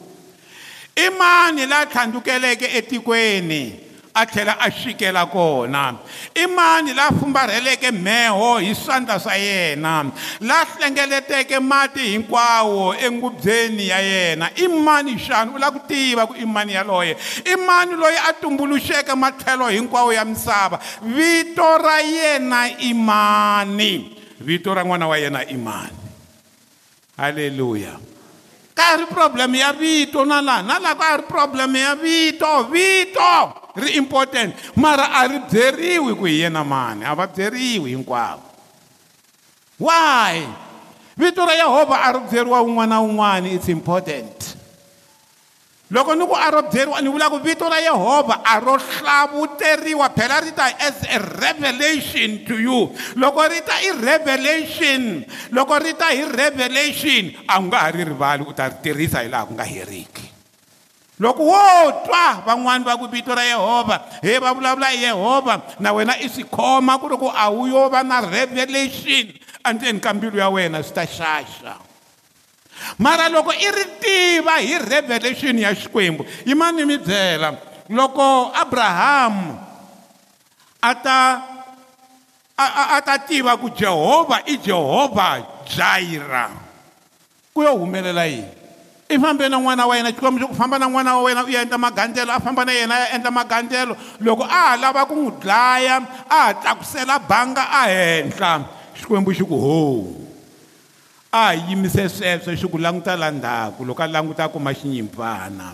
i 0.97 1.11
mani 1.11 1.67
laa 1.67 1.85
tlhandzukeleke 1.91 2.71
etikweni 2.79 3.91
a 4.15 4.27
tlhela 4.27 4.53
a 4.61 4.71
fikela 4.71 5.27
kona 5.31 5.99
i 6.37 6.47
mani 6.47 6.93
la 6.93 7.09
fumbarheleke 7.11 7.91
mheho 7.91 8.59
hi 8.59 8.75
swandla 8.75 9.19
swa 9.21 9.35
yena 9.39 10.05
la 10.41 10.65
hlengeleteke 10.65 11.61
mati 11.61 12.01
hinkwawo 12.01 12.95
engubbyeni 12.97 13.89
ya 13.89 13.99
yena 14.01 14.51
i 14.57 14.69
mani 14.69 15.17
xana 15.19 15.51
u 15.55 15.59
lava 15.59 15.79
ku 15.79 15.87
tiva 15.89 16.27
ku 16.27 16.35
i 16.35 16.45
mani 16.45 16.73
yaloye 16.73 17.17
i 17.45 17.57
mani 17.57 17.95
loyi 17.97 18.17
a 18.29 18.33
tumbuluxeke 18.33 19.15
matlhelo 19.15 19.69
hinkwawo 19.69 20.13
ya 20.13 20.25
misava 20.25 20.79
vito 21.03 21.79
ra 21.79 22.01
yena 22.03 22.69
i 22.79 22.93
mani 22.95 24.13
vito 24.41 24.75
ra 24.75 24.83
n'wana 24.85 25.09
wa 25.09 25.17
yena 25.19 25.41
i 25.49 25.57
mani 25.57 25.97
halleluya 27.17 28.12
ka 28.73 28.97
ri 28.97 29.07
problem 29.13 29.53
ya 29.53 29.73
vito 29.77 30.25
na 30.25 30.41
laha 30.41 30.65
na 30.65 30.77
laha 30.81 30.97
ka 30.99 31.09
ri 31.21 31.25
problem 31.29 31.71
ya 31.77 31.93
vito 31.97 32.49
vito 32.73 33.33
ri 33.77 34.01
important 34.01 34.57
mara 34.81 35.13
a 35.13 35.21
ri 35.29 35.39
byeriwi 35.45 36.13
ku 36.17 36.25
hi 36.25 36.43
yena 36.45 36.65
mani 36.65 37.05
a 37.05 37.13
va 37.13 37.29
byeriwi 37.29 37.93
hinkwavo 37.93 38.45
why 39.77 40.41
vito 41.17 41.45
ra 41.45 41.53
yehovha 41.53 41.97
a 42.01 42.09
ri 42.17 42.21
byeriwa 42.33 42.59
wun'wana 42.65 42.97
na 42.97 43.05
wun'wana 43.05 43.47
it's 43.53 43.69
important 43.69 44.52
loko 45.93 46.17
ni 46.17 46.25
ku 46.25 46.33
a 46.33 46.49
ro 46.49 46.65
byeriwa 46.73 47.05
ni 47.05 47.09
vulaka 47.13 47.37
vito 47.45 47.69
ra 47.69 47.77
yehovha 47.85 48.41
a 48.41 48.57
ro 48.65 48.81
hlavuteriwa 48.81 50.09
phela 50.17 50.41
ri 50.41 50.53
ta 50.57 50.73
as 50.81 51.05
a 51.05 51.21
revelation 51.37 52.41
to 52.49 52.57
you 52.57 52.89
loko 53.21 53.45
ri 53.45 53.61
ta 53.61 53.77
i 53.85 53.93
revelation 54.01 55.21
loko 55.53 55.77
ri 55.77 55.93
ta 55.93 56.09
hi 56.17 56.25
revelation 56.33 57.29
a 57.45 57.61
wu 57.61 57.69
nga 57.69 57.79
ha 57.85 57.89
ri 57.93 58.09
rivali 58.09 58.41
u 58.41 58.57
ta 58.57 58.73
ri 58.73 58.81
tirhisa 58.81 59.21
hi 59.21 59.29
laha 59.29 59.53
ku 59.53 59.53
nga 59.53 59.69
heriki 59.69 60.25
loko 61.21 61.45
wo 61.53 61.61
twa 62.09 62.41
van'wani 62.41 62.89
va 62.89 62.97
ku 62.97 63.13
vito 63.13 63.37
ra 63.37 63.45
yehovha 63.45 64.25
he 64.25 64.41
va 64.41 64.57
vulavula 64.57 64.89
hi 64.97 65.13
yehovha 65.13 65.77
na 65.77 65.93
wena 65.93 66.17
i 66.25 66.33
swi 66.33 66.49
khoma 66.49 66.97
ku 66.97 67.13
ri 67.13 67.21
ku 67.21 67.29
a 67.29 67.53
wu 67.53 67.69
yo 67.69 67.93
va 67.93 68.01
na 68.01 68.25
revelation 68.25 69.29
endzeni 69.61 70.01
ka 70.01 70.17
mbilu 70.17 70.41
ya 70.41 70.49
wena 70.49 70.81
swi 70.81 70.97
ta 70.97 71.05
xaxa 71.05 71.53
-sha. 71.77 71.92
mara 72.99 73.29
loko 73.31 73.51
i 73.53 73.69
ri 73.71 73.85
tiva 74.01 74.59
hi 74.59 74.79
revelation 74.79 75.59
ya 75.59 75.75
xikwembu 75.75 76.27
yimani 76.47 76.85
mi 76.87 76.99
byela 76.99 77.55
loko 77.89 78.51
abrahamu 78.55 79.59
a 80.83 80.93
ta 80.95 81.19
a, 82.57 82.65
a, 82.67 82.83
a 82.99 82.99
ta 83.03 83.19
tiva 83.19 83.55
ku 83.59 83.71
jehovha 83.71 84.43
i 84.47 84.59
jehovha 84.59 85.43
jaira 85.67 86.51
ku 87.55 87.63
yo 87.63 87.73
humelela 87.79 88.27
yini 88.27 88.61
i 89.13 89.19
fambe 89.21 89.45
na 89.49 89.59
n'wana 89.61 89.85
wa 89.87 89.95
yena 89.97 90.11
xikwembu 90.13 90.39
xi 90.41 90.47
ku 90.49 90.55
famba 90.57 90.79
na 90.81 90.87
n'wana 90.89 91.17
wa 91.21 91.29
wena 91.29 91.45
u 91.45 91.49
ya 91.53 91.61
endla 91.63 91.77
magandzelo 91.79 92.33
a 92.33 92.41
famba 92.41 92.65
na 92.65 92.73
yena 92.73 92.95
ya 92.99 93.09
endla 93.21 93.29
magandzelo 93.31 93.93
loko 94.25 94.43
a 94.49 94.73
ha 94.73 94.81
lava 94.81 95.05
ku 95.07 95.13
n'wi 95.15 95.33
dlaya 95.41 96.01
a 96.33 96.49
ha 96.49 96.53
tlakusela 96.57 97.19
banga 97.21 97.69
a 97.71 97.89
henhla 97.93 98.65
xikwembu 98.97 99.33
xi 99.37 99.45
ku 99.45 99.53
hou 99.57 100.22
a 101.35 101.57
hi 101.57 101.65
yimise 101.73 102.05
sweswo 102.13 102.53
xi 102.59 102.69
ku 102.69 102.77
languta 102.79 103.17
la 103.17 103.31
ndzhaku 103.33 103.85
loko 103.89 104.03
a 104.05 104.07
languta 104.07 104.45
a 104.45 104.53
kuma 104.53 104.73
xinyimpfana 104.77 105.73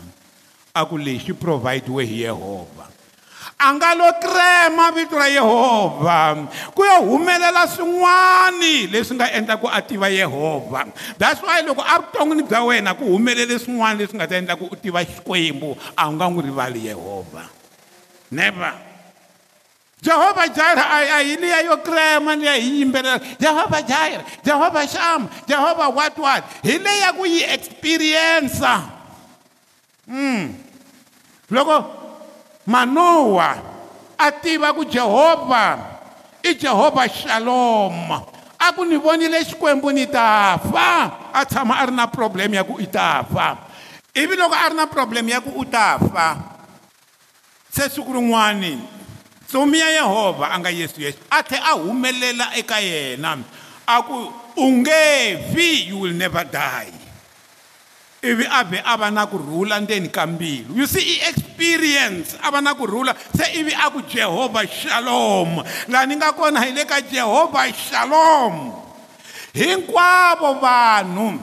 a 0.74 0.82
ku 0.86 0.94
lexi 0.96 1.32
provhidiwe 1.34 2.06
hi 2.06 2.20
yehovha 2.22 2.86
a 3.58 3.66
nga 3.74 3.90
lo 3.98 4.06
krema 4.22 4.94
vito 4.94 5.18
ra 5.18 5.26
yehovha 5.26 6.46
ku 6.70 6.78
yo 6.86 6.98
humelela 7.10 7.66
swin'wani 7.74 8.86
leswi 8.86 9.18
nga 9.18 9.32
endlaku 9.34 9.66
a 9.66 9.82
tiva 9.82 10.06
yehovha 10.06 10.86
that's 11.18 11.42
why 11.42 11.58
loko 11.66 11.82
a 11.82 12.06
vuton'wini 12.06 12.46
bya 12.46 12.62
wena 12.62 12.94
ku 12.94 13.10
humelele 13.10 13.58
swin'wana 13.58 13.98
leswi 13.98 14.14
nga 14.14 14.30
ta 14.30 14.38
endlaku 14.38 14.70
u 14.70 14.76
tiva 14.78 15.02
xikwembu 15.02 15.74
a 15.98 16.06
wu 16.06 16.10
nga 16.14 16.22
n'wi 16.30 16.42
rivali 16.54 16.86
yehovha 16.86 17.42
never 18.30 18.87
jehovha 20.02 20.46
jaira 20.48 20.84
ayiliya 21.18 21.60
yo 21.66 21.76
kreya 21.82 22.20
mani 22.22 22.44
ya 22.46 22.54
hi 22.54 22.80
yimbelela 22.80 23.18
jehovha 23.40 23.82
jaira 23.82 24.22
jehovha 24.46 24.86
xama 24.86 25.26
jehovha 25.46 25.88
watwat 25.90 26.44
hi 26.62 26.78
leya 26.78 27.12
ku 27.18 27.26
yi 27.26 27.42
experiensa 27.42 28.82
hmm. 30.06 30.54
loko 31.50 31.76
manowa 32.66 33.58
a 34.18 34.30
tiva 34.32 34.70
ku 34.72 34.84
jehovha 34.84 35.78
i 36.46 36.54
jehovha 36.54 37.08
xaloma 37.10 38.22
a 38.58 38.70
ku 38.72 38.84
ni 38.86 38.94
vonile 38.96 39.42
xikwembu 39.50 39.90
ni 39.90 40.06
ta 40.06 40.58
fa 40.62 41.10
a 41.34 41.42
tshama 41.46 41.74
a 41.74 41.86
ri 41.86 41.92
na 41.94 42.06
problem 42.06 42.54
ya 42.54 42.62
ku 42.62 42.78
i 42.78 42.86
ta 42.86 43.26
fa 43.26 43.66
ivi 44.14 44.36
loko 44.38 44.54
a 44.54 44.68
ri 44.70 44.76
na 44.78 44.86
problem 44.86 45.26
ya 45.28 45.42
ku 45.42 45.58
u 45.58 45.64
ta 45.66 45.98
fa 45.98 46.38
se 47.74 47.90
siku 47.90 48.14
rin'wani 48.14 48.97
ntsumi 49.48 49.80
ya 49.80 49.88
yehovha 49.88 50.52
a 50.52 50.60
nga 50.60 50.68
yesu 50.68 51.00
yexe 51.08 51.24
a 51.32 51.40
tlhe 51.40 51.56
a 51.56 51.72
humelela 51.80 52.52
eka 52.60 52.84
yena 52.84 53.32
a 53.88 53.96
ku 54.04 54.28
u 54.60 54.64
nge 54.76 55.04
fi 55.56 55.88
you 55.88 56.04
will 56.04 56.12
never 56.12 56.44
die 56.44 56.92
ivi 58.20 58.44
a 58.44 58.60
vhe 58.68 58.76
a 58.84 58.92
va 59.00 59.08
na 59.08 59.24
ku 59.24 59.40
rhula 59.40 59.80
ndzeni 59.80 60.12
ka 60.12 60.28
mbilu 60.28 60.76
you 60.76 60.84
see 60.84 61.00
i 61.16 61.32
experience 61.32 62.36
a 62.44 62.52
va 62.52 62.60
na 62.60 62.76
ku 62.76 62.84
rhula 62.84 63.16
se 63.32 63.48
ivi 63.56 63.72
a 63.72 63.88
ku 63.88 64.04
jehovha 64.04 64.68
shalom 64.68 65.64
laha 65.88 66.04
ni 66.04 66.14
nga 66.20 66.36
kona 66.36 66.60
hi 66.68 66.76
le 66.76 66.84
ka 66.84 67.00
jehovha 67.00 67.72
shalom 67.72 68.76
hinkwavo 69.56 70.60
vanhu 70.60 71.40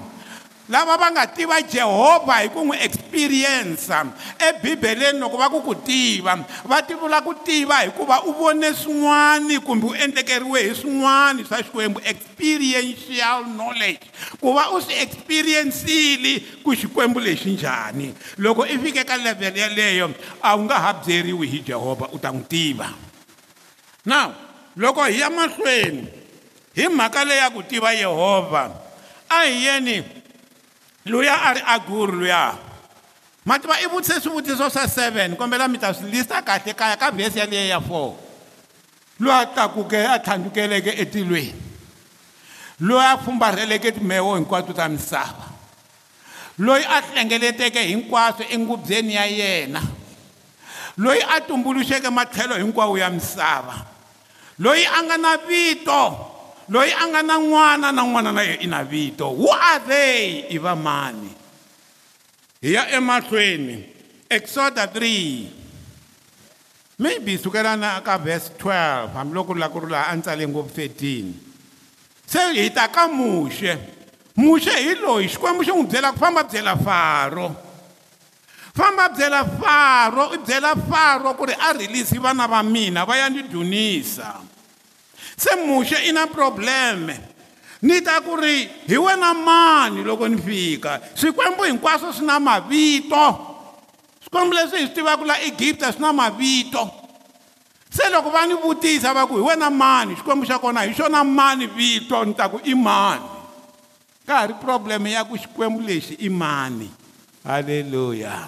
lava 0.68 0.98
va 0.98 1.12
nga 1.14 1.26
tiva 1.30 1.60
jehovha 1.62 2.40
hi 2.42 2.50
ku 2.50 2.64
n'wi 2.66 2.78
experiensa 2.88 4.02
ebibeleni 4.50 5.22
loko 5.22 5.38
va 5.38 5.50
ku 5.54 5.62
ku 5.62 5.76
tiva 5.86 6.34
va 6.66 6.82
tivula 6.82 7.22
ku 7.22 7.36
tiva 7.46 7.84
hikuva 7.86 8.26
u 8.26 8.34
vone 8.34 8.72
swin'wani 8.74 9.60
kumbe 9.62 9.92
u 9.92 9.94
endlekeriwe 9.94 10.60
hi 10.66 10.74
swin'wani 10.80 11.46
swa 11.46 11.62
xikwembu 11.62 12.02
experiential 12.02 13.46
knowledge 13.54 14.02
ku 14.42 14.56
va 14.58 14.72
u 14.74 14.82
swi 14.82 14.98
experiensile 15.06 16.42
ku 16.66 16.74
xikwembu 16.74 17.22
lexi 17.22 17.54
njhani 17.54 18.10
loko 18.42 18.66
i 18.66 18.80
fike 18.82 19.06
ka 19.06 19.22
levhele 19.22 19.62
yeleyo 19.70 20.10
a 20.42 20.58
wu 20.58 20.66
nga 20.66 20.82
ha 20.82 20.94
byeriwi 20.98 21.46
hi 21.48 21.60
jehovha 21.68 22.10
u 22.10 22.18
ta 22.18 22.34
n'wi 22.34 22.42
tiva 22.50 22.90
now 24.10 24.34
loko 24.82 25.06
hi 25.06 25.20
ya 25.22 25.30
mahlweni 25.30 26.08
hi 26.76 26.90
mhaka 26.90 27.22
leyi 27.22 27.38
ya 27.40 27.54
ku 27.54 27.62
tiva 27.64 27.94
yehovha 27.94 28.70
a 29.30 29.46
hi 29.46 29.66
yeni 29.70 30.25
luya 31.06 31.34
a 31.38 31.54
ri 31.54 31.62
aguru 31.62 32.18
luya 32.26 32.58
ma 33.46 33.58
tiva 33.62 33.78
i 33.78 33.86
vutise 33.88 34.18
swivutiso 34.22 34.70
swa 34.70 34.86
7 34.90 35.36
kombela 35.38 35.68
mi 35.68 35.78
ta 35.78 35.94
swi 35.94 36.10
lista 36.10 36.42
kahle 36.42 36.74
kaya 36.74 36.98
ka 36.98 37.12
vhesi 37.12 37.38
yaleyo 37.40 37.66
ya 37.70 37.78
4 37.80 38.14
loyi 39.20 39.36
a 39.42 39.46
tlakuke 39.46 40.00
a 40.02 40.20
tlhandlukeleke 40.20 40.98
etilweni 41.02 41.54
loyi 42.82 43.06
a 43.06 43.18
fumbarheleke 43.18 43.92
timhewo 43.92 44.36
hinkwato 44.36 44.74
ta 44.74 44.90
misava 44.90 45.46
loyi 46.58 46.84
a 46.90 47.02
hlengeleteke 47.02 47.84
hinkwaswo 47.86 48.46
engubyeni 48.50 49.14
ya 49.14 49.26
yena 49.26 49.82
loyi 50.98 51.22
a 51.30 51.42
tumbuluxeke 51.42 52.10
matlhelo 52.10 52.56
hinkwawo 52.58 52.98
ya 52.98 53.10
misava 53.10 53.86
loyi 54.60 54.86
a 54.86 55.04
nga 55.04 55.18
na 55.18 55.38
vito 55.38 56.32
loyi 56.70 56.92
a 56.98 57.04
nga 57.10 57.22
na 57.24 57.38
n'wana 57.38 57.92
na 57.94 58.02
n'wana 58.04 58.32
na 58.34 58.42
i 58.44 58.66
na 58.68 58.82
vito 58.84 59.30
who 59.30 59.46
are 59.54 59.80
they 59.86 60.48
i 60.50 60.58
va 60.58 60.74
mani 60.76 61.30
hi 62.62 62.74
ya 62.74 62.90
emahlweni 62.98 63.86
exoda 64.30 64.86
3 64.90 65.46
maybe 66.98 67.38
sukela 67.38 67.76
na 67.78 68.02
ka 68.02 68.18
verse 68.18 68.50
12 68.58 69.14
hambiloko 69.14 69.54
la 69.54 69.70
ku 69.70 69.86
ri 69.86 69.92
laha 69.94 70.10
a 70.10 70.18
ni 70.18 70.22
tsale 70.26 70.48
ngopfu 70.50 70.74
13 70.90 71.38
se 72.26 72.42
hi 72.58 72.74
ta 72.74 72.90
ka 72.90 73.06
muxe 73.14 73.78
muxe 74.34 74.74
hi 74.74 74.96
loyi 75.06 75.30
xikwembu 75.30 75.62
xi 75.62 75.70
n'wi 75.70 75.86
byela 75.86 76.18
ku 76.18 76.18
famba 76.18 76.50
byela 76.50 76.74
faro 76.82 77.48
famba 78.74 79.14
byela 79.14 79.46
faro 79.46 80.34
i 80.34 80.42
byela 80.42 80.74
faro 80.90 81.30
ku 81.38 81.46
ri 81.46 81.54
a 81.54 81.78
rhilisi 81.78 82.18
vana 82.18 82.50
va 82.50 82.66
mina 82.66 83.06
va 83.06 83.22
ya 83.22 83.30
ni 83.30 83.46
dunisa 83.46 84.55
se 85.38 85.56
muxe 85.66 85.96
i 86.08 86.12
na 86.12 86.26
probleme 86.28 87.20
ni 87.84 88.00
ta 88.02 88.22
ku 88.24 88.38
ri 88.40 88.66
hi 88.88 88.98
wena 88.98 89.34
mani 89.36 90.02
loko 90.04 90.26
ni 90.28 90.40
fika 90.42 91.02
swikwembu 91.16 91.64
hinkwaswo 91.64 92.12
swi 92.14 92.26
na 92.26 92.40
mavito 92.40 93.26
swikwembu 94.24 94.56
leswi 94.56 94.80
hi 94.80 94.86
swi 94.86 94.94
tivaka 94.96 95.26
la 95.26 95.42
egipta 95.42 95.92
swi 95.92 96.02
na 96.02 96.14
mavito 96.14 96.90
se 97.92 98.10
loko 98.10 98.30
va 98.32 98.46
ni 98.48 98.54
vutisa 98.54 99.14
va 99.14 99.28
ku 99.28 99.36
hi 99.36 99.42
wena 99.42 99.70
mani 99.70 100.16
xikwembu 100.16 100.46
xa 100.48 100.60
kona 100.60 100.82
hi 100.82 100.94
xona 100.96 101.24
mani 101.24 101.68
vito 101.68 102.24
ni 102.26 102.34
ta 102.34 102.48
ku 102.50 102.60
i 102.64 102.74
mani 102.74 103.26
ka 104.28 104.38
ha 104.40 104.46
ri 104.48 104.54
problem 104.56 105.08
ya 105.08 105.26
ku 105.26 105.36
xikwembu 105.38 105.82
lexi 105.84 106.14
i 106.16 106.30
mani 106.30 106.88
halleluya 107.44 108.48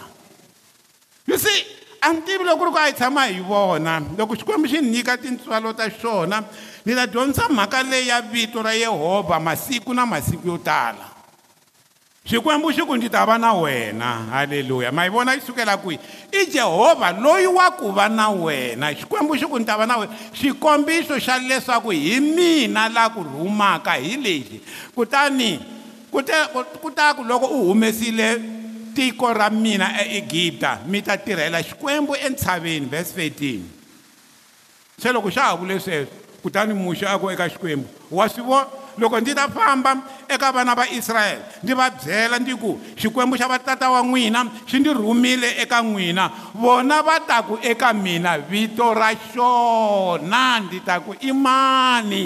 you 1.27 1.37
see 1.37 1.65
a 2.01 2.13
ni 2.15 2.21
tivi 2.23 2.43
loko 2.47 2.63
ri 2.65 2.71
ku 2.71 2.77
a 2.77 2.87
hi 2.87 2.93
tshama 2.93 3.27
hi 3.27 3.41
vona 3.43 3.99
loko 4.17 4.35
xikwembu 4.39 4.67
xi 4.67 4.79
nyika 4.81 5.17
tintswalo 5.17 5.73
ta 5.75 5.91
xona 5.91 6.39
ni 6.87 6.95
ta 6.95 7.05
dyondzisa 7.07 7.49
mhaka 7.49 7.83
leyi 7.83 8.07
ya 8.07 8.21
vito 8.21 8.61
ra 8.63 8.71
yehovha 8.73 9.39
masiku 9.39 9.93
na 9.93 10.05
masiku 10.05 10.47
yo 10.47 10.57
tala 10.57 11.03
xikwembu 12.25 12.71
xi 12.71 12.81
ku 12.83 12.95
ndzi 12.95 13.09
ta 13.11 13.25
va 13.27 13.35
na 13.37 13.51
wena 13.53 14.07
halleluya 14.31 14.91
ma 14.91 15.03
yi 15.03 15.09
vona 15.09 15.33
yi 15.35 15.41
sukela 15.41 15.75
kwihi 15.77 15.99
i 16.31 16.45
jehovha 16.47 17.11
loyi 17.11 17.47
wa 17.47 17.71
ku 17.71 17.91
va 17.91 18.07
na 18.09 18.29
wena 18.31 18.93
xikwembu 18.95 19.35
xi 19.35 19.45
ku 19.51 19.59
ndzi 19.59 19.67
ta 19.67 19.75
va 19.77 19.85
na 19.85 19.97
wena 19.99 20.13
xikombiso 20.31 21.19
xa 21.19 21.35
leswaku 21.43 21.89
hi 21.89 22.19
mina 22.21 22.87
la 22.89 23.09
ku 23.11 23.19
humaka 23.19 23.93
hi 23.99 24.15
lexi 24.17 24.61
kutani 24.95 25.59
ku 26.11 26.21
ta 26.23 26.47
ku 26.83 26.91
ta 26.95 27.13
ku 27.15 27.23
loko 27.23 27.47
u 27.51 27.63
humesile 27.67 28.39
tiko 28.95 29.27
ra 29.33 29.49
mina 29.49 29.91
eegipta 30.05 30.79
mi 30.87 31.01
ta 31.01 31.17
tirhela 31.17 31.59
xikwembu 31.63 32.15
entshaveni 32.15 32.85
vhesi 32.87 33.27
13 33.29 35.01
se 35.03 35.11
loko 35.11 35.29
xa 35.31 35.51
ha 35.51 35.55
vule 35.55 35.79
sweswo 35.79 36.25
kutani 36.43 36.73
muxa 36.73 37.11
ako 37.13 37.31
eka 37.31 37.49
xikwembu 37.49 37.87
wa 38.11 38.25
swi 38.29 38.41
vo 38.45 38.59
loko 38.97 39.17
ndzi 39.19 39.33
ta 39.35 39.47
famba 39.49 39.97
eka 40.27 40.51
vana 40.51 40.73
va 40.75 40.85
israyele 40.89 41.41
ndzi 41.63 41.73
va 41.73 41.87
byela 41.89 42.35
ndzi 42.39 42.53
ku 42.57 42.77
xikwembu 42.99 43.35
xa 43.37 43.47
vatata 43.49 43.89
wa 43.89 44.01
n'wina 44.03 44.41
xi 44.69 44.77
ndzi 44.79 44.91
rhumile 44.93 45.49
eka 45.63 45.79
n'wina 45.81 46.29
vona 46.53 47.01
va 47.01 47.17
taku 47.27 47.57
eka 47.61 47.93
mina 47.93 48.37
vito 48.37 48.93
ra 48.93 49.09
xona 49.33 50.59
ndzi 50.61 50.79
ta 50.85 50.95
ku 51.05 51.11
i 51.19 51.31
mani 51.33 52.23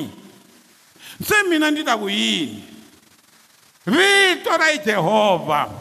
se 1.28 1.36
mina 1.50 1.72
ndzi 1.72 1.84
ta 1.88 1.96
ku 1.98 2.08
yini 2.10 2.64
vito 3.86 4.52
ra 4.60 4.68
jehovha 4.86 5.81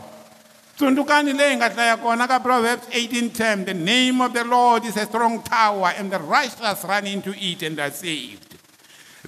Tundukani 0.81 1.33
leyi 1.37 1.57
nga 1.61 1.69
hlaya 1.69 1.97
kona 2.01 2.25
ka 2.27 2.39
Proverbs 2.41 2.89
18:10 2.89 3.67
the 3.69 3.75
name 3.77 4.17
of 4.25 4.33
the 4.33 4.41
Lord 4.49 4.87
is 4.89 4.97
a 4.97 5.05
strong 5.05 5.43
tower 5.45 5.93
and 5.99 6.09
the 6.11 6.17
righteous 6.25 6.85
run 6.89 7.05
into 7.07 7.37
it 7.37 7.61
and 7.69 7.77
are 7.79 7.91
saved. 7.93 8.49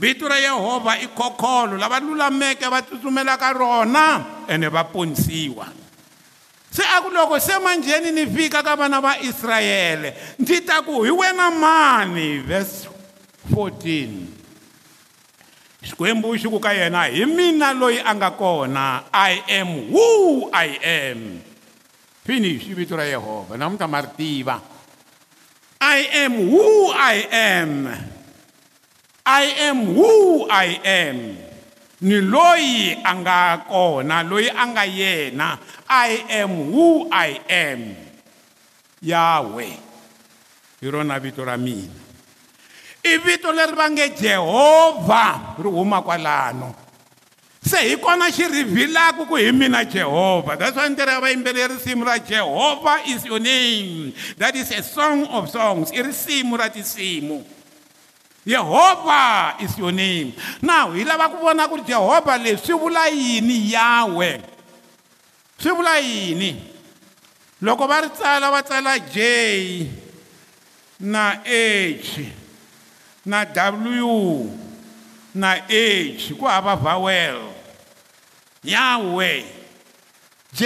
Vito 0.00 0.24
ra 0.26 0.36
Yehovha 0.40 0.96
i 1.04 1.08
kokolo 1.12 1.76
lava 1.78 2.00
lulameke 2.00 2.64
va 2.72 2.80
tsutsumela 2.80 3.36
ka 3.38 3.52
rona 3.52 4.24
ene 4.48 4.68
va 4.72 4.82
ponisiwa. 4.88 5.68
Se 6.72 6.80
aku 6.96 7.10
loko 7.12 7.36
se 7.38 7.52
manjheni 7.60 8.12
ni 8.16 8.24
fika 8.32 8.62
ka 8.64 8.72
vana 8.74 9.00
va 9.04 9.16
Israyele 9.20 10.16
ndzi 10.40 10.64
ta 10.64 10.80
ku 10.80 11.04
hi 11.04 11.10
wena 11.12 11.50
mani 11.52 12.38
verse 12.48 12.88
14 13.52 14.40
xikwembu 15.82 16.38
xi 16.38 16.46
ku 16.46 16.58
ka 16.62 16.70
yena 16.70 17.10
hi 17.10 17.26
mina 17.26 17.74
loyi 17.74 17.98
a 17.98 18.14
nga 18.14 18.30
kona 18.38 19.02
i 19.10 19.42
am 19.58 19.90
who 19.90 20.08
i 20.54 20.78
am 20.78 21.42
finish 22.22 22.70
i 22.70 22.72
vito 22.78 22.94
ra 22.94 23.02
yehovha 23.02 23.58
na 23.58 23.66
muta 23.66 23.90
ma 23.90 23.98
ri 23.98 24.10
tiva 24.14 24.62
i 25.82 25.98
am 26.22 26.34
who 26.38 26.94
i 26.94 27.16
am 27.34 27.90
i 29.26 29.44
am 29.66 29.78
who 29.90 30.46
i 30.46 30.78
am 30.86 31.18
ni 32.06 32.18
loyi 32.22 32.94
a 33.02 33.10
nga 33.18 33.38
kona 33.66 34.22
loyi 34.22 34.46
a 34.54 34.64
nga 34.70 34.84
yena 34.86 35.58
i 35.90 36.10
am 36.38 36.70
who 36.70 37.10
i 37.10 37.42
am 37.50 37.80
yahwe 39.02 39.66
hi 40.78 40.86
rona 40.86 41.18
vito 41.18 41.42
ra 41.42 41.58
mina 41.58 42.01
i 43.04 43.16
vito 43.18 43.50
leri 43.52 43.74
va 43.74 43.88
nge 43.90 44.08
jehovha 44.20 45.54
ri 45.58 45.68
huma 45.70 46.02
kwalano 46.02 46.72
se 47.68 47.80
hi 47.88 47.96
kona 47.96 48.30
xi 48.32 48.44
rivhilaka 48.48 49.24
ku 49.26 49.36
hi 49.36 49.50
mina 49.52 49.84
jehovha 49.84 50.56
that's 50.56 50.76
wa 50.76 50.88
ndzi 50.88 51.04
ri 51.04 51.10
ya 51.10 51.20
vayimbeleri 51.20 51.74
risimu 51.74 52.04
ra 52.04 52.18
jehovha 52.18 53.00
is 53.06 53.24
your 53.24 53.40
name 53.40 54.12
that 54.38 54.54
is 54.54 54.70
a 54.70 54.82
song 54.82 55.26
of 55.34 55.50
songs 55.50 55.90
i 55.90 56.02
risimu 56.02 56.56
ra 56.56 56.68
tinsimu 56.70 57.44
yehovha 58.46 59.56
is 59.58 59.78
your 59.78 59.92
name 59.92 60.32
now 60.62 60.90
hi 60.92 61.02
lava 61.04 61.28
ku 61.28 61.42
vona 61.42 61.66
ku 61.68 61.76
ri 61.82 61.82
jehovha 61.82 62.38
leswi 62.38 62.66
swi 62.66 62.78
vula 62.78 63.08
yini 63.08 63.72
yawe 63.72 64.30
swi 65.58 65.70
vula 65.74 65.98
yini 65.98 66.54
loko 67.62 67.86
va 67.86 68.00
ri 68.06 68.10
tsala 68.14 68.50
va 68.50 68.62
tsala 68.62 68.94
j 68.98 69.90
na 71.00 71.42
h 71.42 72.41
na 73.24 73.46
w 73.46 74.50
na 75.34 75.56
h 75.70 76.34
ku 76.34 76.42
hava 76.44 76.74
vowel 76.74 77.38
yawe 78.66 79.32
j 80.50 80.60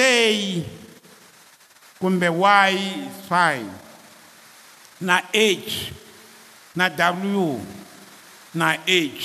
kumbe 2.00 2.28
y 2.72 2.76
fine 3.28 3.70
na 5.04 5.20
h 5.36 5.92
na 6.74 6.88
w 6.92 7.60
na 8.56 8.80
h 8.80 9.22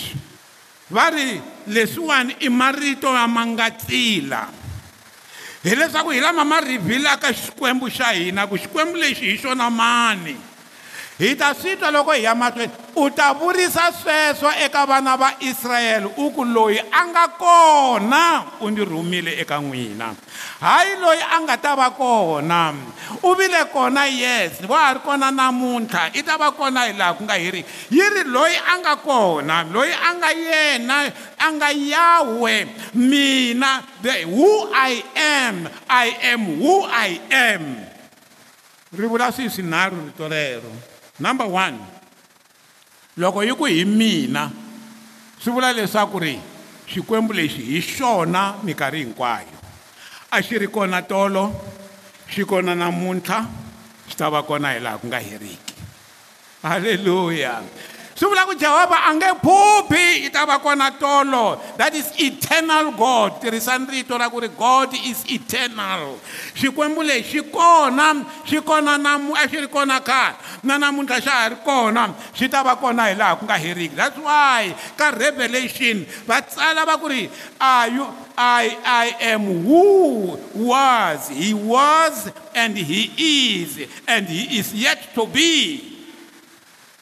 va 0.92 1.08
ri 1.08 1.40
leswiwani 1.72 2.36
i 2.44 2.50
marito 2.52 3.08
ya 3.16 3.28
ma 3.32 3.48
nga 3.48 3.72
tsila 3.72 4.52
hileswaku 5.64 6.10
hi 6.12 6.20
lama 6.20 6.44
ma 6.44 6.60
rivhilaka 6.60 7.32
xikwembu 7.34 7.88
xa 7.88 8.12
hina 8.12 8.44
ku 8.48 8.60
xikwembu 8.60 9.00
lexi 9.00 9.32
hi 9.32 9.38
xona 9.40 9.72
mani 9.72 10.36
hi 11.18 11.32
ta 11.40 11.56
swi 11.56 11.80
twa 11.80 11.92
loko 11.96 12.12
hi 12.12 12.24
ya 12.28 12.36
mahlweni 12.36 12.81
u 12.96 13.10
ta 13.10 13.34
vurisa 13.40 13.86
sweswo 14.02 14.50
eka 14.66 14.86
vana 14.86 15.16
va 15.18 15.30
israyele 15.40 16.06
u 16.18 16.32
ku 16.36 16.44
loyi 16.46 16.80
a 16.92 17.08
nga 17.08 17.28
kona 17.28 18.44
u 18.60 18.70
ndzi 18.70 18.86
rhumile 18.86 19.32
eka 19.42 19.56
n'wina 19.60 20.08
hayi 20.60 20.96
loyi 21.02 21.22
a 21.36 21.42
nga 21.42 21.56
ta 21.64 21.76
va 21.76 21.90
kona 21.90 22.74
u 23.24 23.34
vile 23.36 23.64
kona 23.74 24.04
yes 24.06 24.52
va 24.70 24.78
ha 24.86 24.94
ri 24.94 25.00
kona 25.00 25.32
namuntlha 25.32 26.10
i 26.14 26.22
ta 26.24 26.36
va 26.38 26.52
kona 26.52 26.82
hi 26.86 26.94
laha 26.94 27.14
ku 27.18 27.24
nga 27.24 27.34
hiriki 27.34 27.70
yi 27.96 28.04
ri 28.14 28.24
loyi 28.24 28.56
a 28.56 28.74
nga 28.80 28.96
kona 28.96 29.64
loyi 29.74 29.94
a 29.94 30.10
nga 30.16 30.30
yena 30.32 30.96
a 31.40 31.48
nga 31.52 31.70
yahwe 31.72 32.68
mina 32.94 33.82
the 34.02 34.14
who 34.28 34.68
i 34.76 35.04
am 35.16 35.68
i 35.90 36.08
am 36.34 36.42
who 36.62 36.84
i 37.08 37.20
am 37.32 37.64
ri 38.92 39.08
vula 39.08 39.32
swihi 39.32 39.48
swinharhu 39.50 40.08
rito 40.12 40.28
rero 40.28 40.72
number 41.20 41.48
one 41.48 41.91
loko 43.18 43.44
yi 43.44 43.52
ku 43.60 43.68
hi 43.68 43.84
mina 43.84 44.44
swi 45.44 45.52
vula 45.54 45.74
leswaku 45.76 46.16
ri 46.26 46.34
xikwembu 46.90 47.34
lexi 47.36 47.60
hi 47.72 47.82
xona 47.84 48.42
minkarhi 48.64 49.04
hinkwayo 49.04 49.58
a 50.32 50.38
xi 50.46 50.56
ri 50.62 50.68
kona 50.72 51.02
tolo 51.04 51.44
xi 52.32 52.46
kona 52.48 52.72
namuntlha 52.76 53.40
xi 54.10 54.16
ta 54.16 54.30
va 54.32 54.42
kona 54.48 54.72
hi 54.74 54.80
laha 54.86 54.96
ku 55.02 55.06
nga 55.12 55.20
heriki 55.30 55.74
halleluya 56.64 57.54
swivula 58.22 58.46
ku 58.46 58.54
jehovha 58.54 58.98
a 59.10 59.12
nge 59.18 59.30
phuphi 59.42 60.22
yi 60.24 60.30
ta 60.30 60.46
va 60.46 60.60
kona 60.62 60.94
tolo 61.02 61.58
that 61.82 61.90
is 61.98 62.06
eternal 62.22 62.94
god 62.94 63.42
tirhisani 63.42 63.90
rito 63.90 64.14
ra 64.22 64.30
ku 64.30 64.38
ri 64.46 64.50
god 64.62 64.94
is 65.10 65.26
eternal 65.26 66.22
xikwembu 66.54 67.02
lexi 67.02 67.42
xi 67.42 67.42
kona 67.50 68.06
xi 68.46 68.62
kona 68.62 68.94
namu 69.02 69.34
a 69.34 69.48
xi 69.50 69.66
ri 69.66 69.70
kona 69.74 69.98
khale 70.06 70.38
na 70.62 70.78
namuntlha 70.78 71.18
xa 71.26 71.34
ha 71.42 71.48
ri 71.54 71.58
kona 71.66 72.06
xi 72.38 72.46
ta 72.46 72.62
va 72.68 72.78
kona 72.78 73.10
hi 73.10 73.18
laha 73.18 73.36
ku 73.42 73.50
nga 73.50 73.58
heriki 73.64 73.96
that's 73.98 74.22
why 74.22 74.70
ka 75.00 75.10
revelation 75.18 76.06
va 76.30 76.38
tsala 76.46 76.86
va 76.86 77.02
ku 77.02 77.08
ri 77.14 77.26
ayo 77.74 78.06
i 78.38 78.68
i 79.06 79.16
am 79.34 79.50
who 79.66 80.38
was 80.70 81.30
he 81.42 81.54
was 81.74 82.30
and 82.54 82.78
he 82.78 83.02
is 83.18 83.82
and 84.06 84.30
he 84.30 84.60
is 84.62 84.70
yet 84.78 85.10
to 85.18 85.26
be 85.26 85.50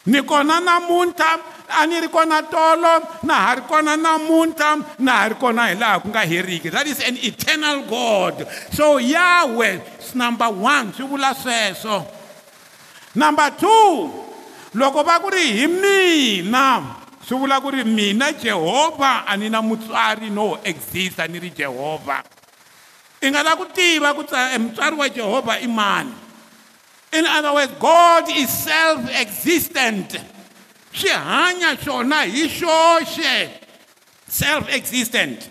ni 0.05 0.21
kona 0.23 0.59
namuntlha 0.61 1.39
a 1.69 1.85
ni 1.87 1.99
ri 1.99 2.07
kona 2.07 2.41
tolo 2.43 2.93
na 3.23 3.33
ha 3.35 3.53
ri 3.57 3.61
kona 3.67 3.97
namuntlha 3.97 4.69
na 4.99 5.11
ha 5.11 5.27
ri 5.27 5.35
kona 5.35 5.67
hi 5.69 5.75
laha 5.75 5.99
ku 5.99 6.07
nga 6.07 6.21
heriki 6.23 6.69
that 6.71 6.87
is 6.87 6.99
an 7.03 7.17
eternal 7.19 7.81
god 7.83 8.47
so 8.71 8.95
yahwe 8.97 9.81
number 10.15 10.47
one 10.49 10.93
swi 10.95 11.03
vula 11.03 11.35
sweswo 11.35 12.07
number 13.19 13.49
two 13.59 13.91
loko 14.79 15.03
va 15.03 15.19
ku 15.19 15.29
ri 15.35 15.45
hi 15.59 15.67
mina 15.67 16.95
swi 17.27 17.35
vula 17.35 17.59
ku 17.61 17.69
ri 17.75 17.83
mina 17.83 18.31
jehovha 18.31 19.25
a 19.27 19.35
ni 19.37 19.49
na 19.51 19.59
mutswari 19.61 20.29
no 20.31 20.55
exista 20.63 21.27
ni 21.27 21.39
ri 21.43 21.49
jehovha 21.51 22.23
i 23.21 23.27
nga 23.31 23.43
lava 23.43 23.57
ku 23.59 23.65
tiva 23.75 24.13
ku 24.15 24.23
e 24.23 24.57
mutswari 24.63 24.95
wa 24.95 25.09
jehovha 25.11 25.59
i 25.59 25.67
mani 25.67 26.28
in 27.13 27.25
other 27.25 27.53
words 27.53 27.71
god 27.79 28.25
is 28.29 28.49
self 28.49 29.01
existent 29.19 30.17
xi 30.93 31.09
hanya 31.09 31.75
xona 31.79 32.23
hi 32.25 32.47
xoxe 32.47 33.49
self 34.27 34.69
existent 34.75 35.49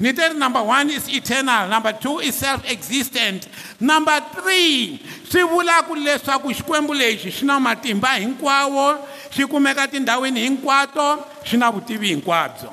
ni 0.00 0.12
teri 0.12 0.36
number 0.38 0.62
one 0.62 0.88
is 0.90 1.08
eternal 1.12 1.68
number 1.68 1.92
two 1.92 2.18
is 2.20 2.34
self 2.34 2.64
existent 2.70 3.48
number 3.80 4.16
three 4.32 4.98
swi 5.28 5.42
vulaku 5.44 5.94
leswaku 5.96 6.48
xikwembu 6.56 6.94
lexi 6.94 7.30
xi 7.32 7.44
na 7.46 7.60
matimba 7.60 8.14
hinkwawo 8.16 9.04
xi 9.30 9.44
kumeka 9.46 9.86
tindhawini 9.88 10.40
hinkwato 10.40 11.26
xi 11.44 11.56
na 11.56 11.70
vutivi 11.70 12.08
hinkwabyo 12.14 12.72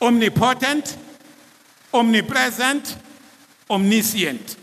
omnipotent 0.00 0.96
omnipresent 1.92 2.96
omniscient 3.68 4.56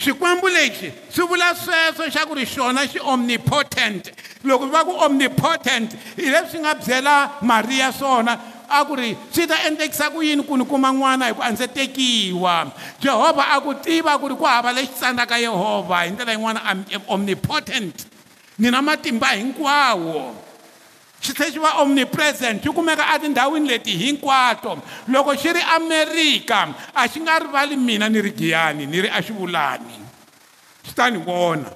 xikwembu 0.00 0.48
lexi 0.48 0.88
swi 1.14 1.24
vula 1.28 1.52
sweswo 1.54 2.08
xa 2.12 2.24
ku 2.26 2.32
ri 2.34 2.46
xona 2.48 2.86
xi 2.88 2.96
omnipotent 3.04 4.08
loko 4.48 4.66
va 4.72 4.80
ku 4.88 4.96
omnipotent 4.96 5.92
hi 6.16 6.32
leswi 6.32 6.60
nga 6.64 6.72
byela 6.80 7.32
mariya 7.44 7.92
swona 7.92 8.40
a 8.68 8.80
ku 8.88 8.96
ri 8.96 9.12
swi 9.32 9.44
ta 9.46 9.60
endlekisa 9.68 10.08
ku 10.10 10.22
yini 10.24 10.40
ku 10.42 10.56
ni 10.56 10.64
kuma 10.64 10.88
n'wana 10.92 11.28
hi 11.28 11.36
ku 11.36 11.42
a 11.44 11.52
ndzi 11.52 11.68
tekiwa 11.68 12.72
jehovha 13.00 13.50
a 13.52 13.60
ku 13.60 13.74
tiva 13.84 14.16
ku 14.18 14.32
ri 14.32 14.36
ku 14.40 14.44
hava 14.48 14.72
lexi 14.72 14.96
tsandzaka 15.04 15.36
yehovha 15.38 16.04
hi 16.08 16.16
ndlela 16.16 16.32
yin'wana 16.32 16.60
am 16.64 16.80
omnipotent 17.12 18.06
ni 18.58 18.70
na 18.72 18.80
matimba 18.80 19.36
hinkwawo 19.36 20.48
xi 21.20 21.32
tlhela 21.36 21.52
xi 21.52 21.58
va 21.60 21.70
omnipresent 21.82 22.62
xi 22.64 22.70
kumeka 22.76 23.04
atindhawini 23.12 23.68
leti 23.68 23.96
hinkwato 23.96 24.78
loko 25.08 25.34
xi 25.36 25.52
ri 25.52 25.60
amerika 25.76 26.68
a 26.94 27.06
xi 27.08 27.20
nga 27.20 27.38
rivali 27.40 27.76
mina 27.76 28.08
ni 28.08 28.20
ri 28.20 28.32
giyani 28.34 28.86
ni 28.86 29.00
ri 29.04 29.08
a 29.08 29.20
xi 29.22 29.32
vulani 29.32 29.96
xi 30.86 30.94
ta 30.96 31.10
ni 31.10 31.18
vona 31.18 31.68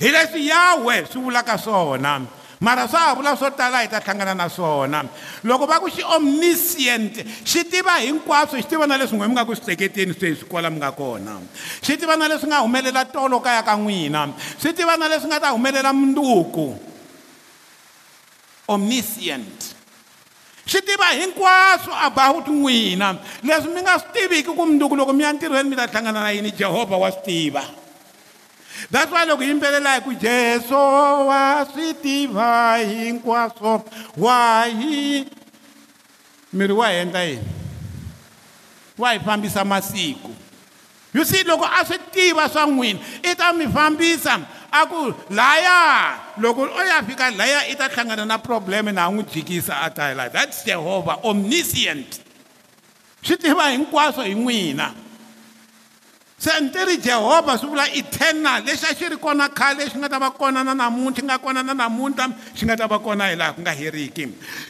hi 0.00 0.10
leswi 0.10 0.48
yahwe 0.50 1.04
swi 1.10 1.20
vulaka 1.22 1.56
swona 1.58 2.22
mara 2.60 2.88
swa 2.88 3.00
ha 3.00 3.14
vula 3.14 3.36
swo 3.36 3.50
tala 3.54 3.80
hi 3.84 3.88
ta 3.88 4.00
hlangana 4.02 4.34
na 4.34 4.48
swona 4.50 5.04
loko 5.46 5.66
va 5.70 5.78
ku 5.78 5.86
xi 5.88 6.02
omniscient 6.02 7.22
xi 7.46 7.62
tiva 7.70 8.02
hinkwaswo 8.02 8.58
xi 8.58 8.66
tiva 8.66 8.86
na 8.86 8.96
leswi 8.98 9.14
n'we 9.16 9.26
mi 9.30 9.34
nga 9.38 9.44
ku 9.46 9.54
switeketeni 9.54 10.12
sweswi 10.18 10.46
kwala 10.50 10.70
mi 10.74 10.78
nga 10.82 10.90
kona 10.90 11.38
xi 11.86 11.94
tiva 11.96 12.16
na 12.18 12.26
leswi 12.26 12.48
nga 12.50 12.58
humelela 12.66 13.04
tolo 13.06 13.38
kaya 13.40 13.62
ka 13.62 13.76
n'wina 13.78 14.26
swi 14.58 14.74
tiva 14.74 14.96
na 14.98 15.06
leswi 15.06 15.28
nga 15.30 15.38
ta 15.38 15.48
humelela 15.54 15.94
munduku 15.94 16.93
omniscient 18.68 19.76
swi 20.66 20.80
tiva 20.80 21.12
hinkwaswo 21.12 21.92
about 21.92 22.46
n'wina 22.48 23.20
leswi 23.44 23.68
mi 23.74 23.80
nga 23.84 24.00
swi 24.00 24.08
tiviki 24.16 24.48
ku 24.48 24.56
munduku 24.64 24.96
loko 24.96 25.12
mi 25.12 25.20
ya 25.20 25.32
ntirhweni 25.36 25.68
mi 25.68 25.76
ta 25.76 25.84
hlangana 25.92 26.24
na 26.24 26.32
yini 26.32 26.48
jehovha 26.56 26.96
wa 26.96 27.12
swi 27.12 27.52
tiva 27.52 27.60
that's 28.88 29.12
why 29.12 29.28
loko 29.28 29.44
yimbelela 29.44 30.00
hi 30.00 30.00
ku 30.00 30.16
jeso 30.16 30.80
wa 31.28 31.60
swi 31.68 31.92
tiva 32.00 32.80
hinkwaswo 32.80 33.84
wa 34.16 34.64
hi 34.64 35.28
miri 36.48 36.72
wa 36.72 36.88
hi 36.88 36.96
endla 37.04 37.20
yini 37.28 37.44
wa 38.96 39.12
hi 39.12 39.20
fambisa 39.20 39.68
masiku 39.68 40.32
you 41.12 41.24
see 41.28 41.44
loko 41.44 41.68
a 41.68 41.84
swi 41.84 42.00
tiva 42.08 42.48
swa 42.48 42.64
n'wina 42.64 42.98
i 43.28 43.36
ta 43.36 43.52
mi 43.52 43.68
fambisa 43.68 44.40
a 44.74 44.82
ku 44.90 45.14
laya 45.30 45.82
loko 46.42 46.66
o 46.66 46.80
ya 46.82 46.98
fika 47.06 47.30
laya 47.30 47.70
i 47.70 47.74
ta 47.78 47.88
hlangana 47.88 48.26
na 48.26 48.38
problem 48.38 48.86
na 48.90 49.06
n'wi 49.06 49.22
jikisa 49.30 49.74
a 49.86 49.90
ta 49.90 50.08
hela 50.10 50.28
that's 50.34 50.64
jehovha 50.66 51.20
omniscient 51.22 52.18
swi 53.22 53.34
tiva 53.38 53.70
hinkwaswo 53.70 54.26
hi 54.26 54.34
n'wina 54.34 54.88
se 56.38 56.50
ni 56.60 56.74
ti 56.74 56.80
ri 56.90 56.96
jehovha 56.98 57.54
swi 57.56 57.68
vula 57.70 57.86
eternal 57.86 58.66
lexi 58.66 58.86
a 58.90 58.94
xi 58.98 59.08
ri 59.14 59.16
kona 59.22 59.46
khale 59.48 59.86
xi 59.86 59.96
nga 60.02 60.08
ta 60.10 60.18
va 60.18 60.30
kona 60.34 60.66
na 60.66 60.74
namuntlha 60.74 61.22
xi 61.22 61.22
nga 61.22 61.38
kona 61.38 61.62
na 61.62 61.72
namuntlha 61.74 62.26
xi 62.58 62.66
nga 62.66 62.74
ta 62.74 62.90
va 62.90 62.98
kona 62.98 63.30
hi 63.30 63.36
laha 63.38 63.54
ku 63.54 63.62
nga 63.62 63.70
heriki 63.78 64.26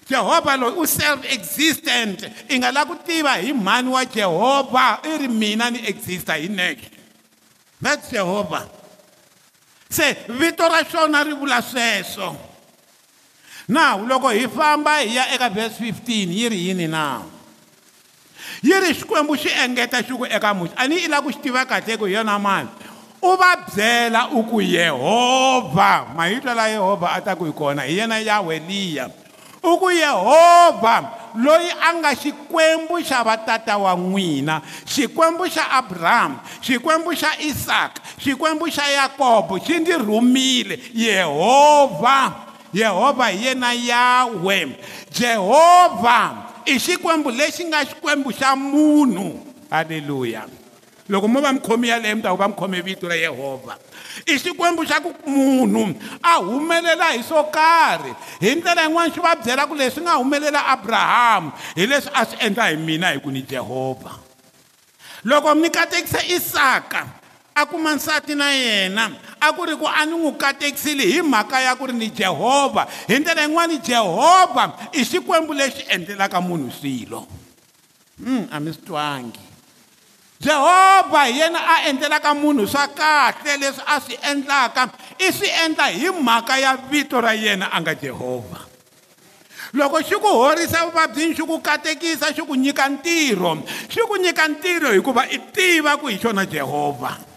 jehovha 0.09 0.53
loyi 0.61 0.85
u 0.85 0.85
self 0.85 1.25
existent 1.33 2.29
i 2.53 2.61
nga 2.61 2.69
lava 2.71 2.93
ku 2.93 3.01
tiva 3.09 3.41
hi 3.41 3.57
mhani 3.57 3.89
wa 3.97 4.05
jehovha 4.05 5.01
i 5.01 5.17
ri 5.25 5.29
mina 5.29 5.71
ni 5.73 5.81
exista 5.89 6.37
hi 6.37 6.49
nexe 6.53 6.93
that's 7.81 8.13
jehovha 8.13 8.84
se 9.95 10.17
vito 10.35 10.67
ra 10.69 10.83
xona 10.85 11.23
ri 11.23 11.33
vula 11.39 11.63
sweswo 11.63 12.35
now 13.71 14.03
loko 14.03 14.29
hi 14.35 14.49
famba 14.51 14.99
hi 15.01 15.15
ya 15.17 15.29
eka 15.35 15.49
verse 15.55 15.79
15 15.81 16.35
yi 16.39 16.49
ri 16.51 16.59
yini 16.69 16.89
na 16.91 17.23
yi 18.63 18.75
ri 18.83 18.91
xikwembu 18.95 19.37
xi 19.39 19.51
engeta 19.63 20.03
xi 20.03 20.11
ku 20.13 20.25
eka 20.27 20.51
muxi 20.55 20.75
a 20.75 20.87
ni 20.91 20.99
i 21.07 21.07
lava 21.09 21.23
ku 21.25 21.31
xi 21.31 21.39
tiva 21.43 21.63
kahle 21.65 21.95
ku 21.97 22.07
hi 22.11 22.15
yona 22.19 22.35
mani 22.43 22.69
u 23.23 23.31
va 23.39 23.53
byela 23.75 24.29
u 24.35 24.43
ku 24.51 24.59
yehovha 24.61 26.11
mahitwa 26.17 26.53
la 26.59 26.67
yehovha 26.75 27.09
a 27.15 27.21
ta 27.23 27.37
ku 27.39 27.47
hi 27.47 27.53
kona 27.55 27.83
hi 27.87 27.95
yena 28.03 28.19
yahwe 28.19 28.59
liya 28.67 29.07
uku 29.65 29.89
Yehova 29.91 30.97
loyi 31.35 31.71
anga 31.89 32.15
xikwembu 32.15 33.01
xa 33.03 33.23
vatata 33.25 33.75
wa 33.79 33.97
nwina 33.97 34.61
xikwembu 34.87 35.45
xa 35.49 35.65
Abraham 35.81 36.33
xikwembu 36.63 37.11
xa 37.17 37.31
Isaac 37.41 37.93
xikwembu 38.23 38.69
xa 38.71 38.83
Jacob 38.97 39.59
xindi 39.67 39.93
rhumile 40.07 40.77
Yehova 40.95 42.21
Yehova 42.75 43.29
yena 43.43 43.73
yawe 43.73 44.61
Jehova 45.11 46.21
i 46.67 46.75
xikwembu 46.79 47.31
lexi 47.31 47.65
nga 47.65 47.85
xikwembu 47.85 48.31
xa 48.33 48.55
munhu 48.57 49.33
haleluya 49.71 50.45
loko 51.09 51.29
mo 51.29 51.41
va 51.41 51.53
mukhomi 51.53 51.89
yaleyo 51.89 52.17
mi 52.17 52.23
ta 52.23 52.31
ku 52.33 52.37
va 52.37 52.49
mukhome 52.49 52.81
vito 52.81 53.09
ra 53.09 53.15
yehovha 53.17 53.77
i 54.29 54.39
xikwembu 54.39 54.85
xa 54.87 55.03
ku 55.03 55.11
munhu 55.27 55.95
a 56.23 56.39
humelela 56.39 57.11
hi 57.15 57.23
swo 57.23 57.43
karhi 57.51 58.13
hi 58.41 58.55
ndlela 58.57 58.87
yin'wana 58.87 59.11
xi 59.13 59.21
va 59.21 59.35
byela 59.37 59.67
ku 59.67 59.75
leswi 59.75 60.03
nga 60.05 60.17
humelela 60.23 60.61
abrahamu 60.75 61.51
hi 61.75 61.87
leswi 61.87 62.11
a 62.15 62.25
swi 62.27 62.37
endla 62.47 62.71
hi 62.71 62.77
mina 62.77 63.11
hi 63.13 63.19
ku 63.19 63.31
ni 63.35 63.43
jehovha 63.43 64.13
loko 65.25 65.55
mi 65.55 65.71
katekisa 65.71 66.23
isaka 66.27 67.03
a 67.55 67.67
kuma 67.67 67.95
nsati 67.95 68.35
na 68.35 68.51
yena 68.55 69.11
a 69.41 69.53
ku 69.53 69.65
ri 69.67 69.75
ku 69.77 69.87
a 69.87 70.07
ni 70.07 70.13
n'wi 70.15 70.33
katekisile 70.39 71.05
hi 71.07 71.23
mhaka 71.23 71.61
ya 71.61 71.75
ku 71.77 71.87
ri 71.87 71.93
ni 71.95 72.11
jehovha 72.11 72.87
hi 73.09 73.19
ndlela 73.19 73.43
yin'wani 73.43 73.79
jehovha 73.79 74.89
i 74.93 75.05
xikwembu 75.05 75.53
lexi 75.55 75.83
endlelaka 75.89 76.41
munhu 76.41 76.71
swilo 76.71 77.27
mm 78.19 78.47
a 78.51 78.61
mi 78.61 78.73
swi 78.73 78.83
twangi 78.87 79.41
jehovha 80.45 81.09
hi 81.25 81.41
yena 81.41 81.59
a 81.65 81.77
endlelaka 81.89 82.37
munhu 82.37 82.69
swa 82.69 82.85
kahle 82.93 83.57
leswi 83.57 83.85
a 83.89 83.97
swi 84.05 84.17
endlaka 84.31 84.83
i 85.17 85.33
swi 85.33 85.49
endla 85.65 85.87
hi 85.89 86.11
mhaka 86.13 86.59
ya 86.61 86.77
vito 86.77 87.21
ra 87.21 87.33
yena 87.33 87.73
a 87.73 87.81
nga 87.81 87.95
jehovha 87.97 88.61
loko 89.73 89.99
xi 90.05 90.17
ku 90.21 90.29
horisa 90.45 90.85
vuvabyini 90.87 91.33
xi 91.35 91.45
ku 91.49 91.57
katekisa 91.65 92.29
xi 92.37 92.43
ku 92.45 92.55
nyika 92.55 92.85
ntirho 92.93 93.53
xi 93.89 94.01
ku 94.09 94.21
nyika 94.21 94.45
ntirho 94.53 94.93
hikuva 94.93 95.25
i 95.33 95.39
tiva 95.55 95.97
ku 95.97 96.13
hi 96.13 96.21
xona 96.21 96.45
jehovha 96.45 97.34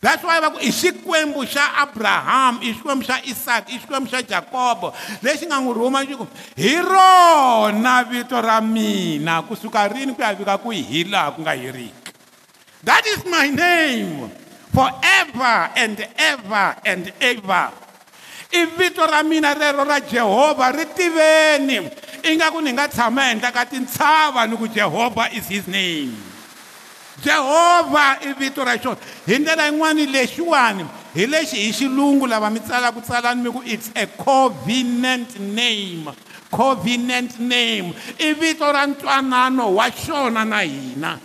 that's 0.00 0.22
why 0.22 0.40
va 0.40 0.50
ku 0.50 0.58
i 0.62 0.70
xikwembu 0.70 1.42
xa 1.46 1.64
abrahamu 1.84 2.58
i 2.62 2.70
xikwembu 2.78 3.02
xa 3.08 3.16
isaka 3.30 3.66
i 3.70 3.76
xikwembu 3.82 4.06
xa 4.12 4.20
jakobo 4.30 4.88
lexi 5.22 5.46
nga 5.46 5.58
n'wi 5.58 5.74
rhuma 5.78 6.00
xi 6.08 6.14
ku 6.20 6.26
hi 6.56 6.72
rona 6.90 7.96
vito 8.10 8.38
ra 8.40 8.60
mina 8.60 9.42
kusuka 9.42 9.88
rini 9.92 10.14
ku 10.14 10.22
ya 10.22 10.32
vika 10.34 10.54
ku 10.62 10.70
hi 10.70 11.04
laha 11.10 11.30
ku 11.34 11.40
nga 11.42 11.54
heriki 11.58 12.12
that 12.86 13.02
is 13.06 13.24
my 13.26 13.46
name 13.50 14.30
forever 14.70 15.56
and 15.82 15.98
ever 16.14 16.66
and 16.86 17.12
ever 17.20 17.66
i 18.54 18.60
vito 18.78 19.02
ra 19.06 19.22
mina 19.26 19.50
rero 19.58 19.82
ra 19.84 19.98
jehovha 19.98 20.70
ri 20.78 20.84
tiveni 20.94 21.90
ingaku 22.22 22.60
ni 22.62 22.70
nga 22.72 22.86
tshama 22.88 23.30
endla 23.34 23.50
ka 23.50 23.64
tintshava 23.66 24.46
ni 24.46 24.54
ku 24.56 24.68
jehovha 24.70 25.26
is 25.34 25.42
his 25.50 25.66
name 25.66 26.14
jehovha 27.22 28.18
i 28.20 28.32
vito 28.38 28.62
ra 28.64 28.78
xona 28.78 28.96
hi 29.26 29.38
ndlela 29.38 29.64
yin'wani 29.68 30.06
lexiwani 30.06 30.84
hi 31.14 31.26
lexi 31.26 31.56
hi 31.56 31.72
xilungu 31.72 32.26
lava 32.26 32.50
mi 32.50 32.60
tsala 32.60 32.92
ku 32.92 33.00
tsalani 33.00 33.42
mi 33.42 33.50
ku 33.50 33.62
it's 33.64 33.90
a 33.96 34.06
covenant 34.16 35.38
name 35.40 36.10
covenant 36.50 37.38
name 37.40 37.92
i 38.18 38.32
vito 38.32 38.70
ra 38.72 38.86
ntwanano 38.86 39.74
wa 39.74 39.90
xona 39.90 40.44
na 40.44 40.60
hina 40.60 41.18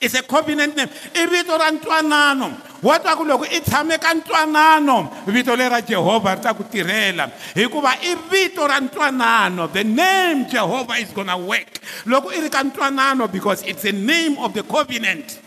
it's 0.00 0.14
a 0.14 0.22
covenant 0.22 0.76
name 0.76 0.90
i 1.14 1.26
vito 1.26 1.56
ra 1.58 1.70
ntwanano 1.70 2.52
wa 2.84 2.98
twa 3.00 3.16
ku 3.16 3.24
loko 3.24 3.48
i 3.48 3.60
tshame 3.64 3.96
ka 3.96 4.12
ntwanano 4.12 5.08
vito 5.32 5.56
leri 5.56 5.72
ra 5.72 5.80
jehovha 5.80 6.36
ri 6.36 6.40
ta 6.44 6.52
ku 6.52 6.68
tirhela 6.68 7.32
hikuva 7.56 7.96
i 8.04 8.12
vito 8.28 8.66
ra 8.68 8.76
ntwanano 8.76 9.72
the 9.72 9.80
name 9.82 10.44
jehovha 10.44 11.00
is 11.00 11.08
gonna 11.16 11.32
work 11.36 11.80
loko 12.04 12.28
i 12.28 12.44
ri 12.44 12.48
ka 12.52 12.60
ntwanano 12.60 13.24
because 13.32 13.64
it's 13.64 13.88
the 13.88 13.92
name 13.96 14.36
of 14.36 14.52
the 14.52 14.60
covenant 14.68 15.40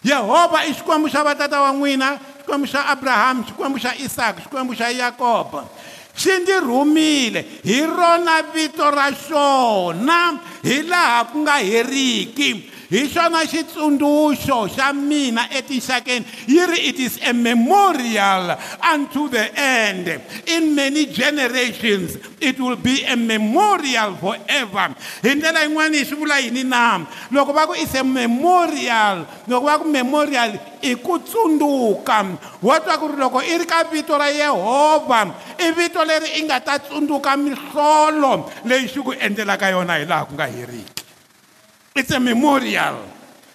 yehovha 0.00 0.64
i 0.64 0.72
xikwembu 0.72 1.12
xa 1.12 1.20
vatata 1.20 1.60
wa 1.60 1.76
n'wina 1.76 2.16
xikwembu 2.40 2.66
xa 2.72 2.80
abrahamu 2.88 3.44
xikwembu 3.44 3.76
xa 3.84 3.92
isaka 4.00 4.40
xikwembu 4.48 4.72
xa 4.72 4.88
yakoba 4.96 5.68
xi 6.16 6.32
ndzi 6.40 6.56
rhumile 6.64 7.44
hi 7.68 7.84
rona 7.84 8.40
vito 8.48 8.88
ra 8.90 9.12
xona 9.12 10.40
hi 10.64 10.82
laha 10.88 11.28
ku 11.28 11.44
nga 11.44 11.60
heriki 11.60 12.72
hi 12.94 13.10
xona 13.10 13.42
xitsundzuxo 13.50 14.70
xa 14.70 14.92
mina 14.94 15.50
etinxakeni 15.50 16.24
yi 16.46 16.62
ri 16.70 16.78
it 16.94 16.98
is 17.02 17.18
a 17.26 17.32
memorial 17.34 18.54
unto 18.94 19.26
the 19.34 19.50
end 19.58 20.06
in 20.46 20.62
many 20.78 21.10
generations 21.10 22.14
it 22.38 22.54
will 22.62 22.78
be 22.78 23.02
a 23.10 23.16
memorial 23.18 24.14
forever 24.22 24.86
hi 25.26 25.32
ndlela 25.34 25.64
yin'wana 25.66 25.98
yi 25.98 26.04
swi 26.10 26.20
vula 26.22 26.38
yini 26.38 26.62
na 26.70 26.82
loko 27.34 27.50
va 27.58 27.66
ku 27.66 27.74
is 27.82 27.90
a 27.98 28.04
memorial 28.06 29.26
loko 29.50 29.66
va 29.66 29.76
ku 29.82 29.90
memorial 29.90 30.54
i 30.90 30.94
ku 30.94 31.18
tsundzuka 31.18 32.18
wa 32.62 32.74
twa 32.78 32.94
ku 33.02 33.10
ri 33.10 33.18
loko 33.18 33.42
i 33.42 33.58
ri 33.58 33.66
ka 33.66 33.88
vito 33.90 34.14
ra 34.14 34.30
yehovha 34.30 35.56
i 35.66 35.72
vito 35.74 35.98
leri 36.06 36.38
i 36.38 36.40
nga 36.46 36.60
ta 36.62 36.78
tsundzuka 36.78 37.34
mihlolo 37.42 38.46
leyi 38.70 38.86
xi 38.86 39.00
ku 39.02 39.10
endlelaka 39.18 39.74
yona 39.74 39.98
hi 39.98 40.06
laha 40.06 40.24
ku 40.30 40.34
nga 40.38 40.46
heriki 40.46 41.02
It's 41.94 42.10
a 42.10 42.18
memorial. 42.18 43.08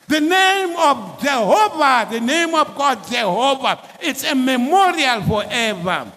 The 0.07 0.21
name 0.21 0.73
of 0.77 1.21
Jehovah, 1.21 2.07
the 2.09 2.21
name 2.21 2.55
of 2.55 2.73
God, 2.75 3.05
Jehovah, 3.07 3.77
it's 4.01 4.23
a 4.23 4.33
memorial 4.33 5.21
forever. 5.23 6.07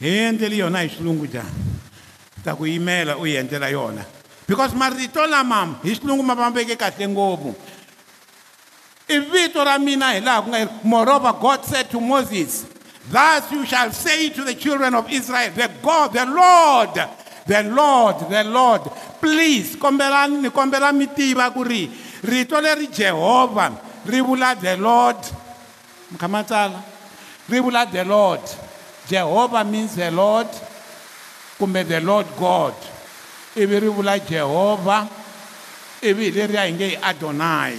endle 0.00 0.54
yona 0.54 0.78
hi 0.78 0.88
xilungu 0.88 1.26
jana 1.26 1.50
ta 2.44 2.54
ku 2.54 2.64
yimela 2.70 3.16
yona 3.18 4.04
because 4.46 4.72
marito 4.72 5.26
lama 5.28 5.42
mam, 5.66 5.74
xilungu 5.82 6.22
ma 6.24 6.34
vambeke 6.36 6.76
kahle 6.78 7.02
ngopfu 7.10 7.50
i 9.10 9.18
ra 9.66 9.76
mina 9.78 10.12
hi 10.14 10.20
laha 10.20 10.42
ku 10.44 10.50
nga 10.54 10.70
moreover 10.84 11.32
god 11.32 11.64
said 11.64 11.90
to 11.90 12.00
moses 12.00 12.62
thus 13.10 13.50
you 13.50 13.66
shall 13.66 13.90
say 13.90 14.30
to 14.30 14.44
the 14.44 14.54
children 14.54 14.94
of 14.94 15.10
israel 15.10 15.50
the 15.56 15.68
god 15.82 16.12
the 16.12 16.24
lord 16.26 16.94
the 17.48 17.64
lord 17.64 18.16
the 18.30 18.44
lord 18.44 18.82
please 19.20 19.76
kombela 19.80 20.28
ni 20.28 20.50
kombela 20.52 20.92
mitiva 20.92 21.48
ku 21.52 21.64
ri 21.64 21.88
rito 22.22 22.60
leri 22.60 22.88
jehovha 22.92 23.72
ri 24.04 24.20
vula 24.20 24.52
the 24.60 24.76
lord 24.76 25.16
mukha 26.12 26.28
matsala 26.28 26.84
ri 27.48 27.58
vula 27.64 27.86
the 27.90 28.04
lord 28.04 28.40
jehovha 29.08 29.64
means 29.64 29.96
the 29.96 30.10
lord 30.12 30.46
kumbe 31.58 31.86
the 31.88 32.00
lord 32.04 32.26
god 32.38 32.74
ivi 33.56 33.80
ri 33.80 33.88
vula 33.88 34.18
jehovha 34.20 35.08
ivi 36.04 36.28
hi 36.28 36.30
leri 36.30 36.56
a 36.60 36.66
hi 36.68 36.72
nge 36.76 36.86
hi 36.92 36.96
adonai 37.10 37.76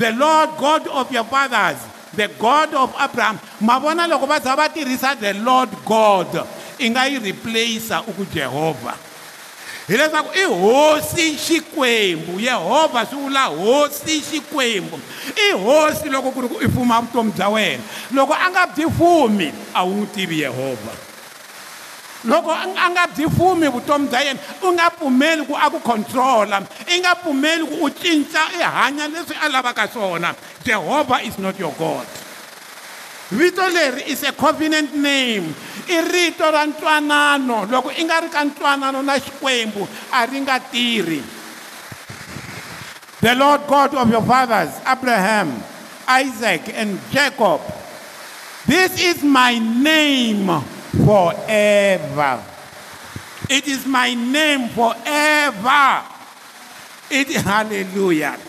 the 0.00 0.10
lord 0.16 0.56
god 0.58 0.88
of 0.88 1.12
your 1.12 1.24
fathers 1.28 1.84
the 2.16 2.28
god 2.40 2.72
of 2.74 2.88
abraham 2.98 3.36
ma 3.60 3.76
vona 3.78 4.08
loko 4.08 4.24
va 4.26 4.40
za 4.40 4.56
va 4.56 4.68
tirhisa 4.72 5.12
the 5.20 5.34
lord 5.36 5.68
god 5.84 6.48
i 6.78 6.90
nga 6.90 7.06
yi 7.06 7.18
replacer 7.18 8.00
u 8.06 8.12
ku 8.12 8.24
jehovha 8.34 8.94
hileswaku 9.88 10.30
i 10.38 10.44
hosi 10.44 11.36
xikwembu 11.36 12.40
yehovha 12.40 13.06
swi 13.06 13.16
vula 13.18 13.44
hosi 13.46 14.20
xikwembu 14.30 14.98
i 15.50 15.52
hosi 15.52 16.08
loko 16.10 16.30
ku 16.30 16.40
ri 16.40 16.48
ku 16.48 16.56
i 16.62 16.68
fuma 16.68 17.00
vutomi 17.00 17.32
bya 17.32 17.48
wena 17.48 17.82
loko 18.12 18.32
a 18.34 18.50
nga 18.50 18.66
byi 18.66 18.86
fumi 18.98 19.52
a 19.74 19.84
wu 19.84 19.94
n'wi 19.94 20.06
tivi 20.14 20.40
yehovha 20.42 20.92
loko 22.24 22.50
a 22.84 22.90
nga 22.90 23.06
byi 23.06 23.26
fumi 23.36 23.68
vutomi 23.68 24.08
bya 24.08 24.20
yena 24.24 24.40
u 24.62 24.72
nga 24.72 24.90
pfumeli 24.90 25.42
ku 25.46 25.54
a 25.56 25.70
ku 25.70 25.80
control-a 25.80 26.62
i 26.94 26.98
nga 27.00 27.14
pfumeli 27.14 27.64
ku 27.64 27.76
u 27.86 27.90
cinca 27.90 28.42
i 28.58 28.62
e 28.62 28.70
hanya 28.76 29.08
leswi 29.08 29.34
a 29.42 29.48
lavaka 29.48 29.88
swona 29.88 30.34
jehovha 30.64 31.22
is 31.22 31.38
not 31.38 31.58
your 31.60 31.72
god 31.78 32.06
vito 33.30 33.60
leri 33.68 34.02
is 34.08 34.22
a 34.24 34.32
covenant 34.32 34.94
name 34.96 35.52
i 35.88 35.98
rito 36.00 36.48
ra 36.50 36.64
ntwanano 36.66 37.66
loko 37.70 37.90
i 37.92 38.00
nga 38.04 38.20
ri 38.24 38.28
ka 38.32 38.40
ntwanano 38.44 39.04
na 39.04 39.20
xikwembu 39.20 39.84
a 40.12 40.24
ri 40.24 40.40
nga 40.48 40.56
tirhi 40.60 41.20
the 43.20 43.34
lord 43.36 43.60
god 43.68 43.92
of 43.94 44.08
your 44.10 44.24
fathers 44.24 44.72
abraham 44.88 45.52
isaac 46.08 46.72
and 46.72 46.96
jacob 47.12 47.60
this 48.66 48.96
is 48.96 49.20
my 49.22 49.58
name 49.60 50.48
forever 51.04 52.40
it 53.52 53.68
is 53.68 53.84
my 53.84 54.14
name 54.16 54.68
forever 54.72 56.00
it 57.12 57.28
hallelujah 57.44 58.40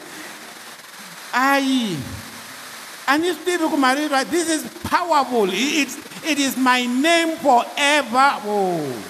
i 1.35 1.99
and 3.09 3.25
if 3.25 3.43
people 3.43 3.69
could 3.71 3.81
read 3.81 4.11
right, 4.11 4.27
this 4.29 4.47
is 4.47 4.71
powerful. 4.83 5.47
It's, 5.49 5.97
it 6.23 6.37
is 6.37 6.55
my 6.55 6.85
name 6.85 7.37
forever. 7.37 8.37
Oh. 8.45 9.03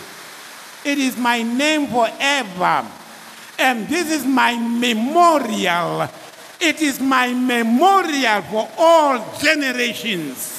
It 0.85 0.97
is 0.99 1.17
my 1.17 1.41
name 1.41 1.87
forever. 1.87 2.87
And 3.59 3.89
this 3.89 4.09
is 4.09 4.25
my 4.25 4.55
memorial. 4.57 6.07
It 6.61 6.81
is 6.81 7.01
my 7.01 7.33
memorial 7.33 8.41
for 8.43 8.71
all 8.77 9.37
generations. 9.41 10.55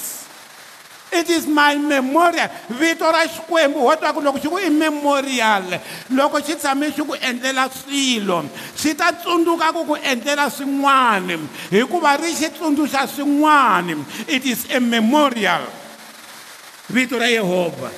it 1.12 1.28
is 1.30 1.46
my 1.50 1.74
memorial 1.76 2.48
vito 2.78 3.06
ra 3.10 3.24
xikwembu 3.26 3.82
ho 3.82 3.92
twa 3.98 4.12
ku 4.14 4.20
loko 4.22 4.38
xi 4.38 4.48
ku 4.48 4.58
i 4.58 4.68
memorial 4.70 5.78
loko 6.14 6.38
xi 6.42 6.54
tshame 6.56 6.92
xi 6.94 7.02
ku 7.02 7.14
endlela 7.18 7.66
swilo 7.70 8.46
xi 8.74 8.94
ta 8.94 9.12
tsundzuka 9.12 9.72
ku 9.74 9.82
ku 9.84 9.94
endlela 9.98 10.46
swin'wana 10.50 11.36
hikuva 11.70 12.14
ri 12.18 12.30
xi 12.32 12.48
tsundzuxa 12.54 13.06
swin'wana 13.10 13.96
it 14.28 14.44
is 14.46 14.66
a 14.70 14.78
memorial 14.80 15.66
vito 16.90 17.18
ra 17.18 17.26
yehovha 17.26 17.90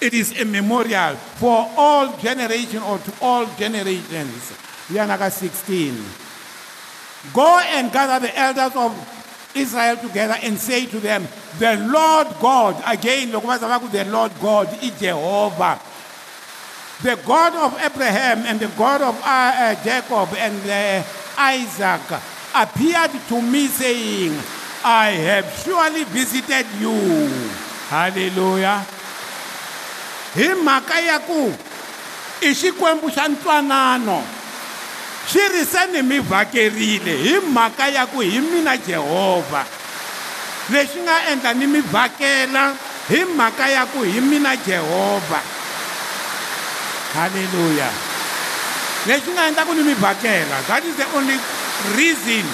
it 0.00 0.12
is 0.12 0.32
a 0.38 0.44
memorial 0.44 1.16
for 1.40 1.68
all 1.76 2.12
generation 2.20 2.80
or 2.84 2.98
to 3.00 3.12
all 3.24 3.44
generations 3.56 4.52
yana 4.92 5.16
ka 5.16 5.30
16 5.32 5.96
go 7.32 7.58
and 7.76 7.88
gather 7.92 8.20
the 8.28 8.32
elders 8.38 8.74
of 8.76 8.92
Israel 9.56 9.96
together 9.98 10.36
and 10.42 10.58
say 10.60 10.86
to 10.86 10.98
them, 11.02 11.26
The 11.58 11.76
Lord 11.90 12.28
God, 12.40 12.78
again, 12.86 13.30
the 13.34 13.42
Lord 14.08 14.32
God, 14.40 14.70
Jehovah, 14.98 15.78
the 17.02 17.16
God 17.26 17.52
of 17.58 17.72
Abraham 17.82 18.44
and 18.46 18.60
the 18.60 18.68
God 18.78 19.00
of 19.02 19.16
uh, 19.24 19.26
uh, 19.26 19.74
Jacob 19.82 20.28
and 20.38 20.56
uh, 20.68 21.02
Isaac 21.40 22.02
appeared 22.54 23.12
to 23.30 23.36
me 23.40 23.66
saying, 23.66 24.36
I 24.84 25.10
have 25.18 25.48
surely 25.64 26.04
visited 26.04 26.66
you. 26.78 27.26
Hallelujah. 27.90 28.84
Hi 30.30 30.54
mhaka 30.54 31.26
ku 31.26 31.50
swi 35.32 35.42
ri 35.54 35.64
se 35.72 35.86
ni 35.92 36.02
mi 36.02 36.18
vhakerile 36.30 37.12
hi 37.24 37.34
mhaka 37.54 37.86
ya 37.88 38.06
ku 38.06 38.20
hi 38.20 38.40
mina 38.50 38.76
jehovha 38.76 39.62
leswi 40.72 41.00
nga 41.02 41.16
endla 41.30 41.50
ni 41.54 41.66
mi 41.66 41.80
vhakela 41.92 42.62
hi 43.08 43.20
mhaka 43.24 43.68
ya 43.68 43.86
ku 43.92 43.98
hi 44.02 44.20
mina 44.30 44.56
jehovha 44.66 45.40
halleluya 47.14 47.88
leswi 49.06 49.30
nga 49.34 49.46
endla 49.48 49.62
ku 49.66 49.72
ni 49.74 49.82
mi 49.88 49.94
vhakela 49.94 50.56
that 50.68 50.82
is 50.84 50.96
the 51.02 51.06
only 51.18 51.38
reason 51.96 52.44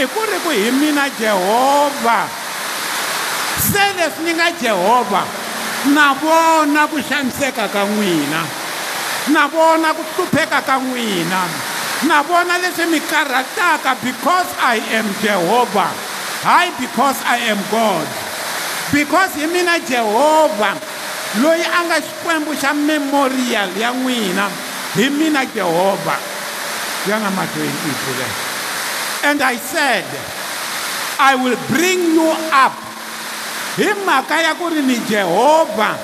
i 0.00 0.04
ku 0.14 0.20
ri 0.30 0.38
ku 0.44 0.50
hi 0.60 0.70
mina 0.82 1.04
jehovha 1.20 2.18
se 3.72 3.84
leswi 3.98 4.22
ni 4.24 4.32
nga 4.38 4.48
jehovha 4.62 5.22
na 5.96 6.06
vona 6.22 6.86
ku 6.92 6.96
xaniseka 7.08 7.66
ka 7.74 7.82
n'wina 7.90 8.40
na 9.34 9.42
vona 9.52 9.88
ku 9.98 10.02
hlupheka 10.14 10.58
ka 10.68 10.76
n'wina 10.78 11.40
na 12.06 12.22
vona 12.22 12.56
leswi 12.58 12.86
mi 12.90 13.00
karhataka 13.00 13.94
because 14.04 14.48
i 14.60 14.76
am 14.96 15.04
jehovha 15.20 15.88
hayi 16.44 16.70
because 16.80 17.18
i 17.28 17.36
am 17.52 17.58
god 17.70 18.06
because 18.92 19.34
hi 19.36 19.44
mina 19.46 19.76
jehovha 19.84 20.72
loyi 21.44 21.62
a 21.66 21.80
nga 21.84 21.98
xikwembu 22.00 22.54
xa 22.56 22.72
memorial 22.72 23.68
ya 23.76 23.92
n'wina 23.92 24.48
hi 24.96 25.10
mina 25.12 25.44
jehovha 25.44 26.16
ya 27.08 27.20
nga 27.20 27.30
matweni 27.36 27.80
ipule 27.92 28.26
and 29.28 29.42
i 29.44 29.56
said 29.60 30.04
i 31.20 31.34
will 31.36 31.58
bring 31.68 32.14
you 32.16 32.30
up 32.56 32.72
hi 33.76 33.92
mhaka 33.92 34.40
ya 34.40 34.54
ku 34.56 34.68
ri 34.72 34.80
ni 34.82 34.96
jehovha 35.04 35.98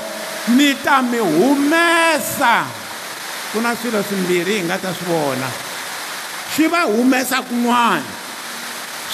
ni 0.60 0.74
ta 0.84 1.00
mi 1.02 1.18
humesa 1.18 2.68
ku 3.56 3.60
na 3.64 3.72
swilo 3.74 4.02
swimbirhi 4.04 4.60
hi 4.60 4.64
nga 4.68 4.76
ta 4.76 4.92
swi 4.92 5.08
vona 5.08 5.64
swi 6.56 6.68
va 6.72 6.84
humesa 6.88 7.38
kun'wana 7.48 8.08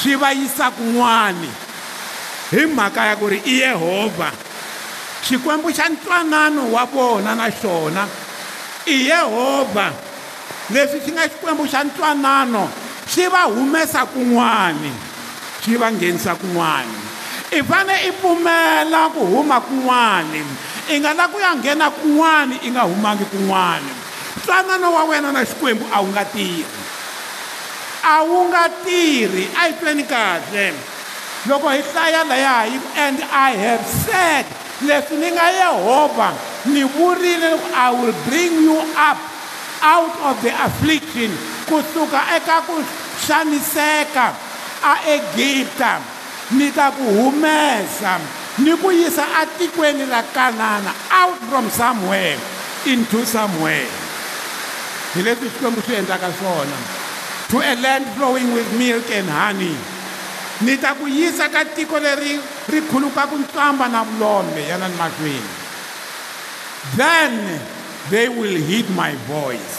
swi 0.03 0.15
va 0.15 0.31
yisa 0.31 0.71
kun'wana 0.79 1.49
hi 2.55 2.63
mhaka 2.71 3.07
ya 3.11 3.15
ku 3.19 3.27
ri 3.33 3.41
i 3.53 3.55
yehovha 3.67 4.31
xikwembu 5.27 5.71
xa 5.77 5.89
ntwanano 5.91 6.63
wa 6.73 6.83
vona 6.93 7.35
naxona 7.35 8.07
i 8.87 8.97
yehovha 9.11 9.87
leswi 10.71 11.01
xi 11.05 11.11
nga 11.19 11.27
xikwembu 11.31 11.67
xa 11.73 11.83
ntwanano 11.85 12.71
xi 13.11 13.27
va 13.33 13.43
humesa 13.51 14.07
kun'wana 14.15 14.91
xi 15.67 15.75
va 15.83 15.89
nghenisa 15.93 16.33
kun'wana 16.39 16.97
i 17.59 17.61
fane 17.69 17.95
i 18.09 18.11
pfumela 18.23 19.11
ku 19.15 19.23
huma 19.33 19.59
kun'wana 19.67 20.37
i 20.95 20.95
nga 21.03 21.11
lava 21.15 21.33
ku 21.35 21.43
ya 21.43 21.51
nghena 21.59 21.91
kun'wana 21.91 22.55
i 22.63 22.69
nga 22.71 22.87
humangi 22.87 23.27
kun'wana 23.35 23.91
ntwanano 24.39 24.87
wa 24.95 25.03
wena 25.11 25.35
na 25.35 25.43
xikwembu 25.43 25.85
a 25.91 25.99
wu 26.07 26.09
nga 26.15 26.23
tirhi 26.25 26.82
a 28.03 28.27
wu 28.27 28.51
nga 28.51 28.67
tirhi 28.85 29.45
a 29.61 29.71
hi 29.71 29.75
tweni 29.79 30.03
kahle 30.13 30.67
loko 31.47 31.67
hi 31.71 31.79
hlaya 31.91 32.21
laya 32.31 32.55
hi 32.67 32.77
ku 32.83 32.89
and 32.99 33.19
i 33.31 33.51
have 33.65 33.85
said 34.05 34.45
leswi 34.87 35.17
ni 35.23 35.29
nga 35.31 35.47
yehovha 35.59 36.29
ni 36.75 36.83
vurile 36.95 37.49
loko 37.55 37.69
i 37.71 37.89
will 37.95 38.17
bring 38.27 38.53
you 38.69 38.79
up 38.99 39.19
out 39.87 40.15
of 40.29 40.35
the 40.43 40.51
affliction 40.67 41.31
kusuka 41.71 42.21
eka 42.37 42.57
ku 42.67 42.75
xaniseka 43.25 44.35
aegipta 44.83 46.03
ni 46.59 46.75
ta 46.75 46.91
ku 46.91 47.07
humesa 47.07 48.19
ni 48.67 48.75
ku 48.83 48.91
yisa 48.91 49.23
atikweni 49.47 50.05
ra 50.11 50.23
kanana 50.35 50.91
out 51.23 51.39
from 51.47 51.71
somewhere 51.71 52.35
into 52.85 53.23
somewhere 53.25 53.87
hi 55.15 55.21
leswi 55.23 55.47
xikwembu 55.55 55.79
swi 55.87 55.95
endlaka 56.03 56.35
swona 56.43 56.79
so 56.83 57.02
to 57.53 57.59
a 57.59 57.77
land 57.85 58.07
flowing 58.17 58.49
with 58.57 58.65
milk 58.81 59.05
and 59.13 59.29
honey 59.29 59.77
ni 60.65 60.73
ta 60.81 60.97
ku 60.97 61.05
yisa 61.05 61.53
ka 61.53 61.69
tiko 61.77 62.01
leri 62.01 62.41
ri 62.73 62.81
khulukaka 62.89 63.37
ntswamba 63.37 63.93
na 63.93 64.01
vulombe 64.09 64.63
ya 64.65 64.81
nani 64.81 64.97
mahlweni 64.97 65.53
then 66.97 67.33
they 68.09 68.29
will 68.33 68.57
heed 68.69 68.89
my 68.97 69.13
voice 69.29 69.75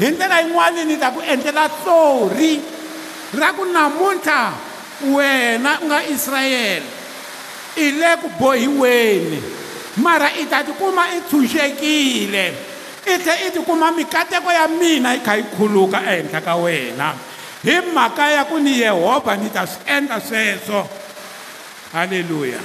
hi 0.00 0.08
ndlela 0.08 0.40
yin'wani 0.40 0.88
ni 0.88 0.96
ta 0.96 1.12
ku 1.12 1.20
endlela 1.32 1.68
hlori 1.68 2.52
ra 3.40 3.48
ku 3.52 3.68
namuntlha 3.68 4.40
wena 5.12 5.72
u 5.84 5.92
nga 5.92 5.98
israyele 6.08 6.88
i 7.76 7.92
le 7.92 8.10
ku 8.24 8.28
bohiweni 8.40 9.40
mara 10.00 10.32
i 10.40 10.48
ta 10.48 10.64
tikuma 10.64 11.12
i 11.12 11.20
tshunxekile 11.28 12.44
e 12.48 12.65
ite 13.06 13.34
iti 13.46 13.60
kuma 13.62 13.94
mikateko 13.94 14.50
ya 14.50 14.66
mina 14.68 15.14
yi 15.14 15.20
kha 15.26 15.34
yi 15.38 15.44
khuluka 15.54 15.98
ehenhla 16.12 16.40
ka 16.46 16.54
wena 16.58 17.08
hi 17.62 17.74
mhaka 17.94 18.24
ya 18.34 18.42
ku 18.44 18.58
ni 18.58 18.80
yehovha 18.82 19.32
ni 19.38 19.48
ta 19.54 19.62
swi 19.66 19.80
endla 19.96 20.18
sweswo 20.20 20.80
halleluya 21.94 22.58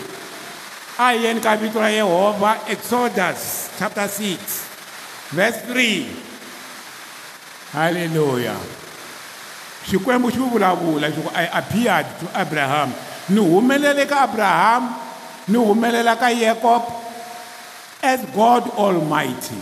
a 0.97 1.13
hi 1.13 1.23
yeni 1.29 1.39
ka 1.41 1.55
vito 1.61 1.77
ra 1.79 1.89
yehovha 1.93 2.51
exodus 2.73 3.69
chapter 3.77 4.07
6 4.09 5.37
verse 5.37 5.61
3 5.69 7.77
halleluya 7.77 8.57
xikwembu 9.89 10.27
xi 10.33 10.41
vulavula 10.41 11.05
xiku 11.15 11.29
i 11.37 11.45
appeared 11.59 12.07
to 12.19 12.25
abraham 12.41 12.89
ni 13.29 13.37
humelele 13.41 14.05
ka 14.09 14.17
abraham 14.25 14.83
ni 15.47 15.57
humelela 15.57 16.15
ka 16.17 16.27
yakobo 16.33 16.89
as 18.01 18.19
god 18.33 18.65
almighty 18.81 19.57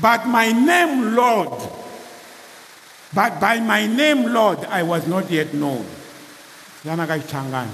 But 0.00 0.24
my 0.24 0.48
name, 0.54 1.12
Lord, 1.12 1.52
but 3.12 3.36
by 3.42 3.60
my 3.60 3.84
name, 3.84 4.32
Lord, 4.32 4.64
I 4.72 4.80
was 4.80 5.04
not 5.04 5.28
yet 5.28 5.52
known. 5.52 5.84
Yanagaitangan. 6.88 7.68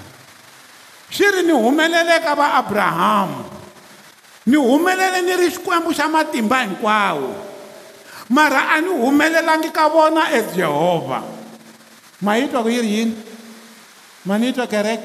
Shiri 1.14 1.46
ni 1.46 1.54
humelele 1.54 2.18
kaba 2.18 2.58
Abraham. 2.58 3.46
Ni 4.50 4.58
humelele 4.58 5.22
ni 5.24 5.32
rishkwambu 5.38 5.94
shama 5.94 6.24
timba 6.28 6.66
nkwawo. 6.66 7.32
Mara 8.28 8.68
anu 8.76 8.98
humelele 9.06 9.48
angi 9.48 9.70
kabona 9.70 10.28
e 10.34 10.42
Jehovah. 10.56 11.22
Ma 12.20 12.36
ito 12.38 12.60
kuyirin. 12.60 13.14
Ma 14.26 14.36
nito 14.36 14.66
kerek. 14.66 15.00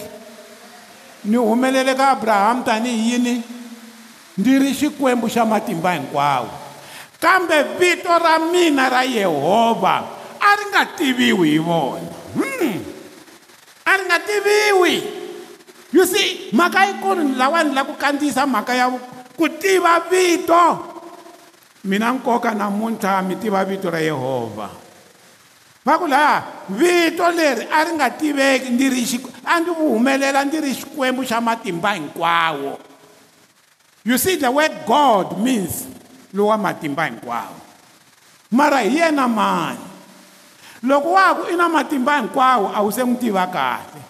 Ni 1.23 1.37
humelele 1.37 1.95
ka 1.95 2.11
Abraham 2.11 2.63
tani 2.67 2.89
yini. 2.91 3.43
Ndiri 4.37 4.73
shikwembu 4.75 5.29
shama 5.31 5.61
timba 5.63 5.95
nkwawo 5.95 6.62
kambe 7.23 7.63
vito 7.79 8.11
ra 8.11 8.35
mina 8.51 8.89
ra 8.91 9.05
yehovha 9.07 9.95
a 10.43 10.49
ri 10.59 10.63
nga 10.75 10.83
tiviwi 10.91 11.49
hi 11.55 11.59
vona 11.63 12.09
hmm. 12.35 12.75
a 13.87 13.91
ri 13.97 14.03
nga 14.11 14.19
tiviwi 14.19 14.95
you 15.95 16.03
see 16.05 16.51
mhaka 16.51 16.83
yikulu 16.85 17.23
lawa 17.39 17.63
ni 17.63 17.71
la 17.71 17.87
ku 17.87 17.95
kandziyisa 17.95 18.43
mhaka 18.43 18.75
ya 18.75 18.91
ku 19.39 19.45
tiva 19.55 20.03
vito 20.11 20.61
mina 21.87 22.11
nkoka 22.11 22.51
namuntlha 22.51 23.23
mi 23.23 23.39
tiva 23.39 23.63
vito 23.63 23.87
ra 23.87 24.03
yehovha 24.03 24.67
va 25.87 25.93
ku 25.95 26.03
laya 26.11 26.43
vito 26.75 27.23
leri 27.31 27.71
a 27.71 27.87
ri 27.87 27.91
nga 28.03 28.09
tiveki 28.11 28.67
ni 28.75 28.91
ri 28.91 29.03
a 29.47 29.63
ndzi 29.63 29.71
vuhumelela 29.71 30.43
ni 30.43 30.59
ri 30.59 30.75
xikwembu 30.75 31.23
xa 31.23 31.39
matimba 31.39 31.95
hinkwawo 31.95 32.75
you 34.03 34.19
see 34.19 34.35
the 34.35 34.51
word 34.51 34.75
god 34.83 35.39
means 35.39 35.92
lowa 36.33 36.57
matimba 36.57 37.05
hinkwawo 37.05 37.57
mara 38.51 38.81
hi 38.81 38.97
yena 38.97 39.27
mani 39.27 39.85
loko 40.83 41.13
wa 41.13 41.21
ha 41.31 41.35
ku 41.37 41.45
i 41.47 41.55
na 41.57 41.69
matimba 41.69 42.17
hinkwawo 42.21 42.73
a 42.73 42.81
wu 42.81 42.89
se 42.91 43.05
n'wi 43.05 43.17
tiva 43.21 43.45
kahle 43.47 44.01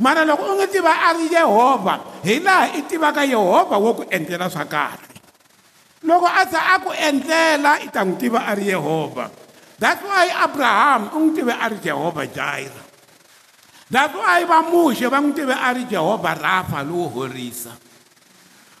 mara 0.00 0.24
loko 0.24 0.48
u 0.48 0.56
n'wi 0.56 0.66
tiva 0.72 0.90
a 0.90 1.12
ri 1.12 1.28
yehovha 1.28 1.94
hi 2.24 2.40
laha 2.40 2.66
i 2.80 2.80
tivaka 2.88 3.22
yehovha 3.28 3.76
wo 3.76 3.90
ku 4.00 4.04
endlela 4.08 4.48
swa 4.48 4.64
kahle 4.64 5.08
loko 6.08 6.24
a 6.26 6.42
za 6.48 6.60
a 6.72 6.74
ku 6.80 6.88
endlela 6.96 7.72
i 7.84 7.92
ta 7.92 8.00
n'wi 8.08 8.16
tiva 8.16 8.40
a 8.48 8.52
ri 8.56 8.72
yehovha 8.72 9.28
that's 9.76 10.00
why 10.00 10.32
abrahamu 10.32 11.06
u 11.12 11.18
n'wi 11.20 11.30
tive 11.36 11.52
a 11.52 11.66
ri 11.68 11.78
jehovha 11.84 12.24
jaira 12.24 12.82
that's 13.92 14.16
why 14.16 14.40
va 14.48 14.64
muxe 14.64 15.04
va 15.12 15.20
n'wi 15.20 15.36
tive 15.36 15.52
a 15.52 15.68
ri 15.76 15.84
jehovha 15.84 16.32
rafa 16.40 16.80
lowo 16.82 17.08
horisa 17.12 17.76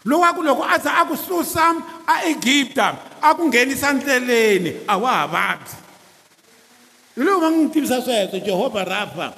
loko 0.06 0.24
a 0.28 0.32
ku 0.32 0.40
loko 0.42 0.62
a 0.64 0.80
za 0.80 1.02
a 1.02 1.04
ku 1.04 1.12
susa 1.16 1.76
a 2.08 2.14
egipta 2.26 3.20
a 3.20 3.34
ku 3.36 3.44
nghenisa 3.52 3.92
ndleleni 3.92 4.86
a 4.88 4.96
wa 4.96 5.10
ha 5.10 5.26
vabyi 5.28 5.74
hi 7.16 7.20
loko 7.22 7.40
va 7.40 7.48
n'wi 7.50 7.68
tivisa 7.68 8.00
sweswo 8.00 8.38
jehovha 8.40 8.84
rafa 8.84 9.34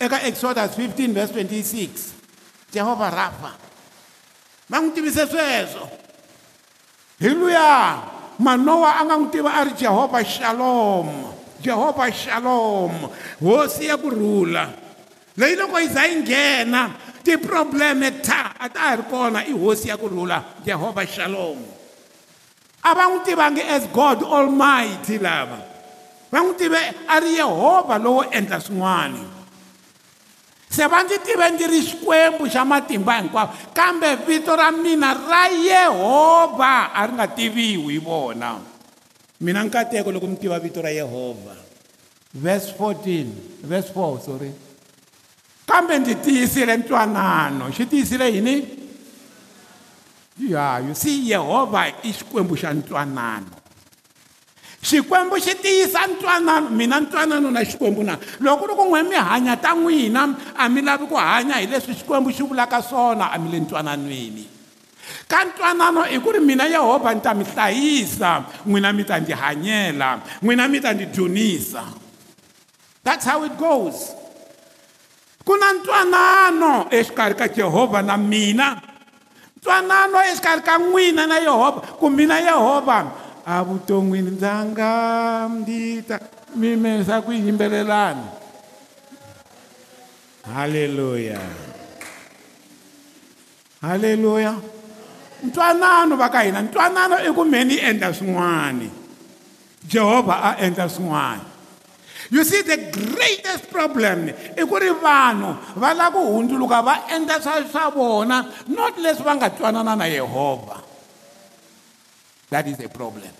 eka 0.00 0.20
exodus 0.28 0.76
15 0.76 1.12
verse 1.12 1.32
26 1.32 1.88
jehovha 2.72 3.10
rafa 3.10 3.50
va 4.68 4.78
n'wi 4.80 4.92
tivise 4.92 5.26
sweswo 5.26 5.88
hi 7.20 7.28
luya 7.28 7.96
manowa 8.38 9.00
a 9.00 9.04
nga 9.08 9.16
n'wi 9.16 9.30
tiva 9.32 9.52
a 9.56 9.64
ri 9.64 9.72
jehovha 9.72 10.20
shalom 10.24 11.32
jehovha 11.64 12.12
shalom 12.12 12.92
hosi 13.40 13.86
ya 13.88 13.96
kurhula 13.96 14.68
leyi 15.36 15.56
loko 15.56 15.80
yi 15.80 15.88
za 15.88 16.04
yi 16.04 16.14
nghena 16.20 16.82
tiprobleme 17.24 18.20
ta 18.22 18.52
a 18.52 18.68
ta 18.68 18.92
ha 18.92 18.94
ri 19.00 19.04
kona 19.08 19.40
i 19.48 19.56
hosi 19.56 19.88
ya 19.88 19.96
ku 19.96 20.06
rhula 20.12 20.60
jehovha 20.60 21.02
shalom 21.08 21.56
a 22.84 22.90
va 22.94 23.04
n'wi 23.08 23.24
tivangi 23.24 23.64
as 23.64 23.88
god 23.90 24.20
almighty 24.22 25.16
lava 25.18 25.56
va 26.28 26.38
n'wi 26.44 26.54
tive 26.60 26.78
a 27.08 27.16
ri 27.24 27.32
yehovha 27.40 27.96
lowo 27.96 28.28
endla 28.28 28.60
swin'wana 28.60 29.32
se 30.68 30.84
va 30.86 31.00
ndzi 31.02 31.16
tive 31.24 31.48
ndzi 31.50 31.66
ri 31.66 31.80
xikwembu 31.80 32.44
xa 32.44 32.64
matimba 32.68 33.16
hinkwavo 33.18 33.72
kambe 33.72 34.16
vito 34.28 34.52
ra 34.54 34.68
mina 34.70 35.16
ra 35.24 35.48
yehovha 35.48 36.92
a 36.92 37.06
ri 37.08 37.12
nga 37.16 37.26
tiviwi 37.26 37.92
hi 37.96 37.98
vona 37.98 38.60
mina 39.40 39.64
nkateko 39.64 40.12
loko 40.12 40.26
mi 40.28 40.36
tiva 40.36 40.60
vito 40.60 40.82
ra 40.84 40.90
yehovha 40.92 41.56
verse 42.36 42.68
14 42.76 43.64
verse 43.64 43.88
4 43.96 44.20
sorry 44.20 44.52
kambe 45.66 45.98
ndzi 45.98 46.14
tiyisile 46.14 46.76
ntwanano 46.76 47.64
xi 47.76 47.84
tiyisile 47.86 48.26
yini 48.34 48.56
ya 50.48 50.78
yu 50.88 50.94
si 50.94 51.24
yehovha 51.30 51.82
i 52.02 52.10
xikwembu 52.12 52.54
xa 52.60 52.70
ntwanano 52.76 53.50
xikwembu 54.88 55.34
xi 55.44 55.52
tiyisa 55.62 56.00
ntwanano 56.12 56.68
mina 56.78 56.96
ntwanano 57.04 57.48
na 57.50 57.62
xikwembu 57.70 58.02
na 58.04 58.14
loko 58.44 58.62
ku 58.64 58.66
ri 58.70 58.74
ku 58.76 58.82
n'we 58.88 59.00
mi 59.08 59.14
hanya 59.16 59.56
ta 59.56 59.72
n'wina 59.74 60.24
a 60.60 60.64
mi 60.68 60.80
lavi 60.84 61.06
ku 61.08 61.14
hanya 61.16 61.54
hi 61.54 61.66
leswi 61.72 61.94
xikwembu 61.96 62.28
xi 62.32 62.42
vulaka 62.44 62.82
swona 62.84 63.32
a 63.32 63.36
mi 63.40 63.48
le 63.50 63.58
ntwananweni 63.64 64.44
ka 65.28 65.38
ntwanano 65.48 66.04
i 66.12 66.18
ku 66.20 66.28
ri 66.30 66.40
mina 66.44 66.64
yehovha 66.68 67.14
ni 67.16 67.20
ta 67.24 67.32
mi 67.34 67.44
hlayisa 67.48 68.30
n'wina 68.68 68.92
mi 68.92 69.02
ta 69.08 69.16
ndzi 69.18 69.32
hanyela 69.32 70.20
n'wina 70.44 70.68
mi 70.68 70.78
ta 70.82 70.92
ndzi 70.94 71.06
dyonisa 71.14 71.82
that's 73.02 73.24
how 73.26 73.40
it 73.48 73.56
goes 73.58 74.14
ku 75.44 75.52
na 75.60 75.76
ntwanano 75.76 76.88
exikarhi 76.88 77.36
ka 77.36 77.46
jehovha 77.52 78.00
na 78.00 78.16
mina 78.16 78.80
ntwanano 79.60 80.16
exikarhi 80.24 80.64
ka 80.64 80.74
n'wina 80.80 81.28
na 81.28 81.36
yehovha 81.38 82.00
ku 82.00 82.08
mina 82.08 82.40
yehovha 82.40 82.98
a 83.44 83.60
vuton'wini 83.60 84.40
ndza 84.40 84.54
nga 84.72 84.92
ndita 85.52 86.16
mimesa 86.56 87.20
ku 87.20 87.28
yimbelelana 87.36 88.24
halleluya 90.48 91.44
halleluya 93.84 94.52
ntwanano 95.44 96.16
va 96.16 96.28
ka 96.32 96.40
hina 96.48 96.64
ntwanano 96.64 97.20
i 97.20 97.28
ku 97.36 97.44
mheni 97.44 97.76
yi 97.76 97.84
endla 97.84 98.16
swin'wana 98.16 98.88
jehovha 99.84 100.56
a 100.56 100.64
endla 100.64 100.88
swin'wana 100.88 101.52
you 102.34 102.42
see 102.42 102.62
the 102.66 102.76
greatest 102.90 103.70
problem 103.70 104.18
i 104.60 104.62
ku 104.70 104.74
ri 104.84 104.90
vanhu 105.06 105.50
va 105.80 105.90
lava 105.98 106.18
ku 106.22 106.30
hundzuluka 106.42 106.78
va 106.86 106.94
endla 107.14 107.36
swa 107.44 107.56
swa 107.74 107.84
vona 107.96 108.38
not 108.76 108.94
leswi 109.04 109.22
va 109.26 109.32
nga 109.38 109.48
twanana 109.56 109.94
na 110.00 110.06
yehovha 110.14 110.76
that 112.52 112.64
is 112.70 112.78
a 112.86 112.88
problem 112.98 113.30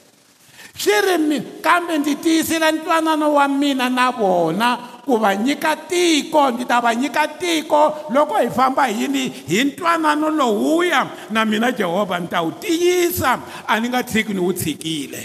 swi 0.83 0.95
ri 1.11 1.17
mina 1.29 1.47
kambe 1.65 1.95
ndzi 1.99 2.15
tiyisela 2.25 2.69
ntwanano 2.75 3.27
wa 3.37 3.47
mina 3.61 3.87
na 3.99 4.07
vona 4.19 4.69
ku 5.07 5.15
va 5.23 5.31
nyika 5.47 5.73
tiko 5.91 6.43
ndzi 6.55 6.65
ta 6.71 6.79
va 6.85 6.91
nyika 7.03 7.25
tiko 7.41 7.81
loko 8.15 8.35
hi 8.43 8.49
famba 8.57 8.85
hini 8.97 9.25
hi 9.51 9.59
ntwanano 9.65 10.31
lowuya 10.39 11.01
na 11.35 11.41
mina 11.51 11.69
jehovha 11.79 12.17
ni 12.21 12.29
ta 12.35 12.41
wu 12.45 12.51
tiyisa 12.63 13.31
a 13.71 13.75
ni 13.81 13.87
nga 13.91 14.03
tshiki 14.09 14.33
ni 14.35 14.41
wu 14.47 14.53
tshikile 14.61 15.21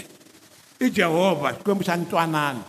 i 0.84 0.90
jehovha 0.96 1.48
xikwembu 1.54 1.84
xa 1.88 1.96
ntwanano 1.96 2.62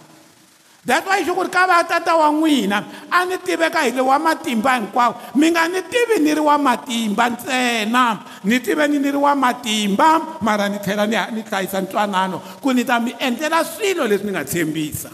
that 0.85 1.05
wy 1.05 1.21
xo 1.21 1.37
ku 1.37 1.43
ri 1.45 1.51
ka 1.53 1.69
va 1.69 1.85
tata 1.85 2.17
wa 2.17 2.27
n'wina 2.33 2.77
a 3.13 3.21
ni 3.29 3.37
tiveka 3.37 3.85
hi 3.85 3.93
le 3.93 4.01
wa 4.01 4.17
matimba 4.17 4.81
hinkwawo 4.81 5.37
mi 5.37 5.53
nga 5.53 5.69
ni 5.69 5.77
tivi 5.85 6.17
ni 6.17 6.33
ri 6.33 6.41
wa 6.41 6.57
matimba 6.57 7.29
ntsena 7.29 8.03
ni 8.49 8.57
tive 8.65 8.89
ni 8.89 8.97
ni 8.97 9.13
ri 9.13 9.17
wa 9.21 9.35
matimba 9.37 10.41
mara 10.41 10.65
ni 10.69 10.81
tlhela 10.81 11.05
ni 11.05 11.15
ni 11.37 11.41
hlayisa 11.45 11.85
ntwanano 11.85 12.41
ku 12.57 12.73
ni 12.73 12.81
ta 12.81 12.97
mi 12.97 13.13
endlela 13.21 13.61
swilo 13.61 14.09
leswi 14.09 14.25
ni 14.25 14.31
nga 14.33 14.41
tshembisa 14.41 15.13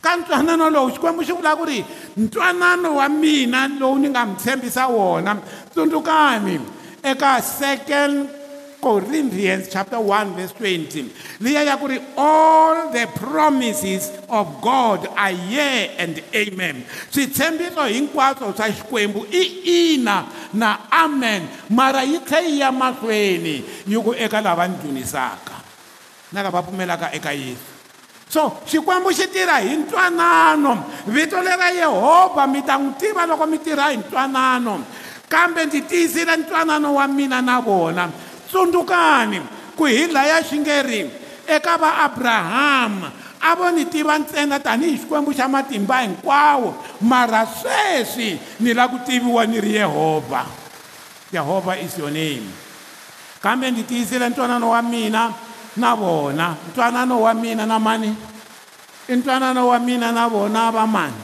ka 0.00 0.16
ntwanano 0.16 0.72
lowu 0.72 0.88
xikwembu 0.96 1.20
xi 1.20 1.36
vula 1.36 1.52
ku 1.52 1.64
ri 1.68 1.84
ntwanano 2.16 2.96
wa 2.96 3.04
mina 3.12 3.68
lowu 3.76 4.00
ni 4.00 4.08
nga 4.08 4.24
mi 4.24 4.40
tshembisa 4.40 4.88
wona 4.88 5.36
tsundzukani 5.68 6.56
eka 7.04 7.44
second 7.44 8.39
Corinthians 8.82 9.68
chapter 9.68 10.00
1 10.02 10.34
verse 10.34 10.56
20. 10.56 11.40
Liya 11.44 11.62
yakuri 11.68 12.00
all 12.16 12.88
the 12.90 13.04
promises 13.14 14.08
of 14.32 14.48
God 14.64 15.04
are 15.14 15.36
yea 15.52 15.92
and 16.00 16.16
amen. 16.32 16.82
Si 17.12 17.28
tsembiso 17.28 17.84
hinkwaso 17.84 18.50
sa 18.56 18.72
xikwembu 18.72 19.28
i 19.28 19.44
ina 19.94 20.24
na 20.56 20.88
amen. 20.88 21.44
Mara 21.70 22.02
yithe 22.02 22.56
ya 22.58 22.72
makweni 22.72 23.62
yuku 23.86 24.16
eka 24.16 24.40
lavandunisaka. 24.40 25.60
Naka 26.32 26.50
vapumelaka 26.50 27.12
eka 27.12 27.32
yisa. 27.36 27.68
so 28.30 28.62
xikwembu 28.64 29.10
xi 29.12 29.26
tirha 29.28 29.58
hi 29.60 29.74
ntwanano 29.76 30.78
vito 31.10 31.42
lera 31.42 31.74
yehovha 31.74 32.46
mi 32.46 32.62
ta 32.62 32.78
n'wi 32.78 32.94
tiva 32.94 33.26
loko 33.26 33.42
mi 33.50 33.58
tirha 33.58 33.90
hi 33.90 33.96
ntwanano 33.98 34.86
kambe 35.28 35.66
ndzi 35.66 35.82
tiyisile 35.82 36.36
ntwanano 36.36 36.94
wa 36.94 37.08
mina 37.10 37.42
na 37.42 37.58
vona 37.58 38.06
tsundzukani 38.50 39.38
ku 39.78 39.86
hi 39.86 40.10
laya 40.10 40.42
xi 40.42 40.58
nge 40.58 40.76
ri 40.82 41.00
eka 41.46 41.78
vaabrahama 41.78 43.08
a 43.40 43.50
vo 43.56 43.70
ni 43.70 43.86
tiva 43.86 44.18
ntsena 44.18 44.58
tanihi 44.60 44.98
xikwembu 45.06 45.30
xa 45.32 45.46
matimba 45.48 46.02
hinkwawo 46.02 47.00
mara 47.06 47.46
sweswi 47.46 48.34
ni 48.60 48.74
lava 48.74 48.90
ku 48.92 48.98
tiviwa 49.06 49.46
ni 49.46 49.62
ri 49.62 49.78
yehovha 49.80 50.42
yehovha 51.32 51.78
is 51.80 51.94
your 51.96 52.10
name 52.12 52.44
kambe 53.40 53.70
ndzi 53.70 53.86
tiyisile 53.88 54.28
ntwanano 54.28 54.68
wa 54.74 54.82
mina 54.82 55.32
na 55.78 55.90
vona 55.96 56.46
ntwanano 56.74 57.22
wa 57.24 57.32
mina 57.34 57.64
na 57.66 57.78
mani 57.80 58.10
i 59.08 59.14
ntwanano 59.16 59.70
wa 59.72 59.78
mina 59.80 60.12
na 60.12 60.28
vona 60.28 60.68
va 60.70 60.84
mani 60.86 61.22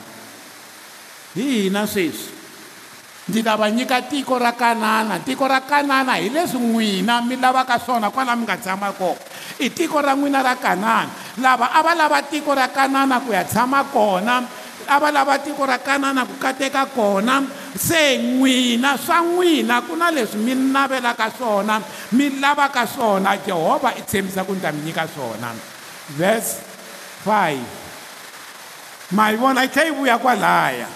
hi 1.35 1.69
hina 1.69 1.85
sweswi 1.87 2.36
ndzi 3.29 3.43
ta 3.43 3.57
va 3.59 3.67
nyika 3.71 4.03
tiko 4.07 4.39
ra 4.39 4.53
kanana 4.55 5.19
tiko 5.19 5.47
ra 5.51 5.59
kanana 5.61 6.15
hi 6.15 6.31
leswi 6.31 6.61
n'wina 6.63 7.23
mi 7.27 7.35
lavaka 7.37 7.75
swona 7.79 8.11
kwala 8.15 8.37
mi 8.39 8.45
nga 8.47 8.57
tshama 8.57 8.93
kona 8.95 9.19
i 9.59 9.71
tiko 9.71 9.99
ra 10.01 10.15
n'wina 10.15 10.43
ra 10.47 10.55
kanana 10.55 11.11
lava 11.43 11.67
a 11.75 11.83
va 11.83 11.93
lava 11.95 12.23
tiko 12.23 12.55
ra 12.55 12.69
kanana 12.71 13.19
ku 13.19 13.33
ya 13.35 13.43
tshama 13.43 13.83
kona 13.91 14.47
a 14.87 14.97
va 15.03 15.11
lava 15.11 15.39
tiko 15.43 15.65
ra 15.67 15.79
kanana 15.79 16.23
ku 16.25 16.39
kateka 16.39 16.87
kona 16.95 17.43
se 17.75 18.15
n'wina 18.17 18.95
swa 18.97 19.19
n'wina 19.27 19.83
ku 19.83 19.97
na 19.99 20.07
leswi 20.15 20.39
mi 20.47 20.55
navelaka 20.55 21.27
swona 21.37 21.83
mi 22.15 22.39
lavaka 22.39 22.87
swona 22.87 23.35
jehovha 23.45 23.91
i 23.99 24.03
tshembisa 24.07 24.45
ku 24.47 24.55
ni 24.55 24.61
ta 24.63 24.71
mi 24.71 24.81
nyika 24.87 25.03
swona 25.15 25.51
verse 26.15 26.63
5 27.27 27.59
ma 29.19 29.31
yi 29.35 29.35
vona 29.37 29.63
yi 29.67 29.71
tlhe 29.75 29.85
yi 29.91 29.93
vuya 29.99 30.15
kwalaya 30.19 30.89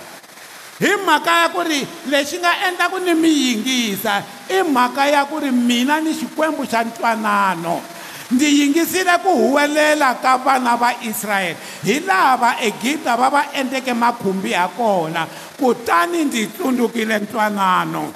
hi 0.80 0.96
mhaka 1.04 1.32
ya 1.44 1.48
ku 1.52 1.60
ri 1.60 1.80
lexi 2.08 2.40
nga 2.40 2.52
endlaku 2.66 3.04
ni 3.04 3.12
mi 3.12 3.28
yingisa 3.28 4.24
i 4.48 4.64
mhaka 4.64 5.12
ya 5.12 5.28
ku 5.28 5.36
ri 5.36 5.52
mina 5.52 6.00
ni 6.00 6.16
xikwembu 6.16 6.64
xa 6.64 6.80
ntwanano 6.88 7.84
ndzi 8.32 8.48
yingisile 8.60 9.20
ku 9.20 9.28
huwelela 9.28 10.16
ka 10.24 10.40
vana 10.40 10.80
va 10.80 10.96
israyele 11.04 11.56
hi 11.84 12.00
laha 12.08 12.32
vaegipta 12.42 13.12
va 13.20 13.28
va 13.28 13.42
endleke 13.60 13.92
makhumbi 13.92 14.56
ha 14.56 14.68
kona 14.72 15.26
kutani 15.60 16.24
ndzi 16.24 16.46
tsundzukile 16.48 17.18
ntwanano 17.28 18.12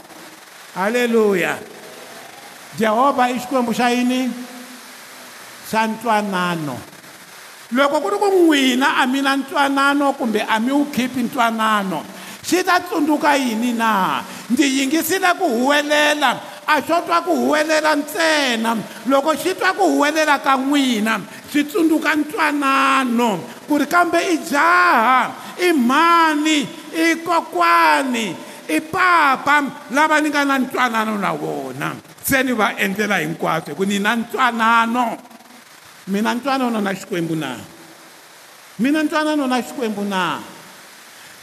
halleluya 0.74 1.52
jehovha 2.80 3.28
i 3.28 3.36
xikwembu 3.44 3.76
xa 3.76 3.90
yini 3.92 4.20
xa 5.70 5.80
ntwanano 5.92 6.76
loko 7.76 7.96
ku 8.00 8.08
ri 8.08 8.16
ku 8.22 8.28
n'wina 8.32 8.88
a 8.96 9.04
mi 9.12 9.20
na 9.20 9.36
ntwanano 9.36 10.12
kumbe 10.16 10.40
a 10.40 10.56
mi 10.64 10.72
wu 10.72 10.84
khipi 10.88 11.20
ntwanano 11.28 12.13
xi 12.46 12.62
ta 12.64 12.78
tsundzuka 12.80 13.34
yini 13.36 13.72
na 13.72 14.20
ndzi 14.52 14.66
yingisile 14.78 15.28
ku 15.40 15.44
huwelela 15.48 16.30
a 16.68 16.76
swo 16.84 17.00
twa 17.04 17.22
ku 17.24 17.30
huwelela 17.48 17.92
ntsena 17.96 18.70
loko 19.08 19.32
xi 19.36 19.54
twa 19.56 19.72
ku 19.72 19.82
huwelela 19.96 20.36
ka 20.44 20.52
n'wina 20.60 21.14
swi 21.52 21.60
tsundzuka 21.64 22.10
ntwanano 22.20 23.30
ku 23.68 23.74
ri 23.80 23.86
kambe 23.88 24.20
i 24.20 24.36
jaha 24.44 25.30
i 25.66 25.72
mhani 25.72 26.58
i 26.92 27.06
kokwani 27.24 28.26
i 28.68 28.78
papa 28.92 29.64
lava 29.90 30.20
ni 30.20 30.28
nga 30.28 30.44
na 30.44 30.54
ntwanano 30.60 31.16
na 31.18 31.32
vona 31.32 31.88
se 32.24 32.42
ni 32.44 32.52
va 32.52 32.76
endlela 32.76 33.16
hinkwaswo 33.24 33.72
hi 33.72 33.74
ku 33.76 33.84
ni 33.84 33.98
na 33.98 34.12
ntwanano 34.20 35.16
mina 36.12 36.34
ntwanano 36.36 36.80
na 36.80 36.92
xikwembu 36.92 37.36
na 37.36 37.56
mina 38.78 39.02
ntwanano 39.04 39.46
na 39.46 39.62
xikwembu 39.62 40.04
na, 40.04 40.20
mina, 40.20 40.20
ntwanano, 40.20 40.42
na 40.44 40.53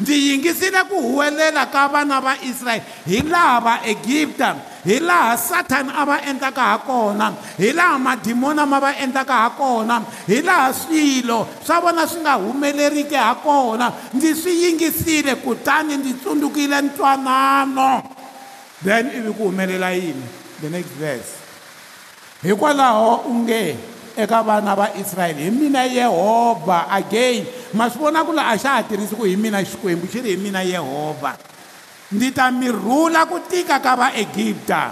ndzi 0.01 0.13
yingisile 0.29 0.81
ku 0.89 0.95
huwelela 1.01 1.65
ka 1.65 1.87
vana 1.93 2.17
va 2.25 2.33
israyele 2.43 2.83
hi 3.05 3.21
laha 3.21 3.59
vaegipta 3.59 4.55
hi 4.85 4.99
laha 4.99 5.37
sathani 5.37 5.91
a 5.95 6.05
va 6.05 6.17
endlaka 6.29 6.61
ha 6.63 6.77
kona 6.77 7.33
hi 7.57 7.71
laha 7.71 7.99
madimona 7.99 8.65
ma 8.65 8.79
va 8.79 8.91
endlaka 9.03 9.33
ha 9.43 9.49
kona 9.49 10.01
hi 10.27 10.41
laha 10.41 10.73
swilo 10.73 11.47
swa 11.65 11.79
vona 11.81 12.07
swi 12.07 12.19
nga 12.21 12.33
humeleriki 12.33 13.15
ha 13.15 13.35
kona 13.35 13.91
ndzi 14.13 14.35
swi 14.35 14.53
yingisile 14.63 15.35
kutani 15.35 15.97
ndzi 15.97 16.13
tsundzukile 16.13 16.81
ntwanano 16.81 17.89
then 18.83 19.05
ivi 19.17 19.31
ku 19.37 19.43
humelela 19.49 19.89
yini 19.91 20.27
the 20.61 20.69
next 20.69 20.91
verse 20.99 21.29
hikwalaho 22.43 23.15
u 23.15 23.33
nge 23.33 23.63
eka 24.17 24.41
vana 24.43 24.75
va 24.75 24.89
israyele 24.99 25.41
hi 25.47 25.51
mina 25.51 25.85
yehovha 25.87 26.87
again 26.91 27.45
ma 27.73 27.87
swi 27.89 27.99
vona 28.03 28.25
ku 28.27 28.31
la 28.35 28.49
a 28.51 28.55
xa 28.59 28.77
ha 28.79 28.83
tirhisi 28.83 29.15
ku 29.15 29.23
hi 29.25 29.35
mina 29.39 29.63
xikwembu 29.63 30.07
xi 30.07 30.19
ri 30.21 30.35
hi 30.35 30.37
mina 30.39 30.61
yehovha 30.63 31.35
ndzi 32.11 32.29
ta 32.35 32.51
mi 32.51 32.67
rhula 32.67 33.23
ku 33.25 33.39
tika 33.49 33.79
ka 33.79 33.95
vaegipta 33.95 34.91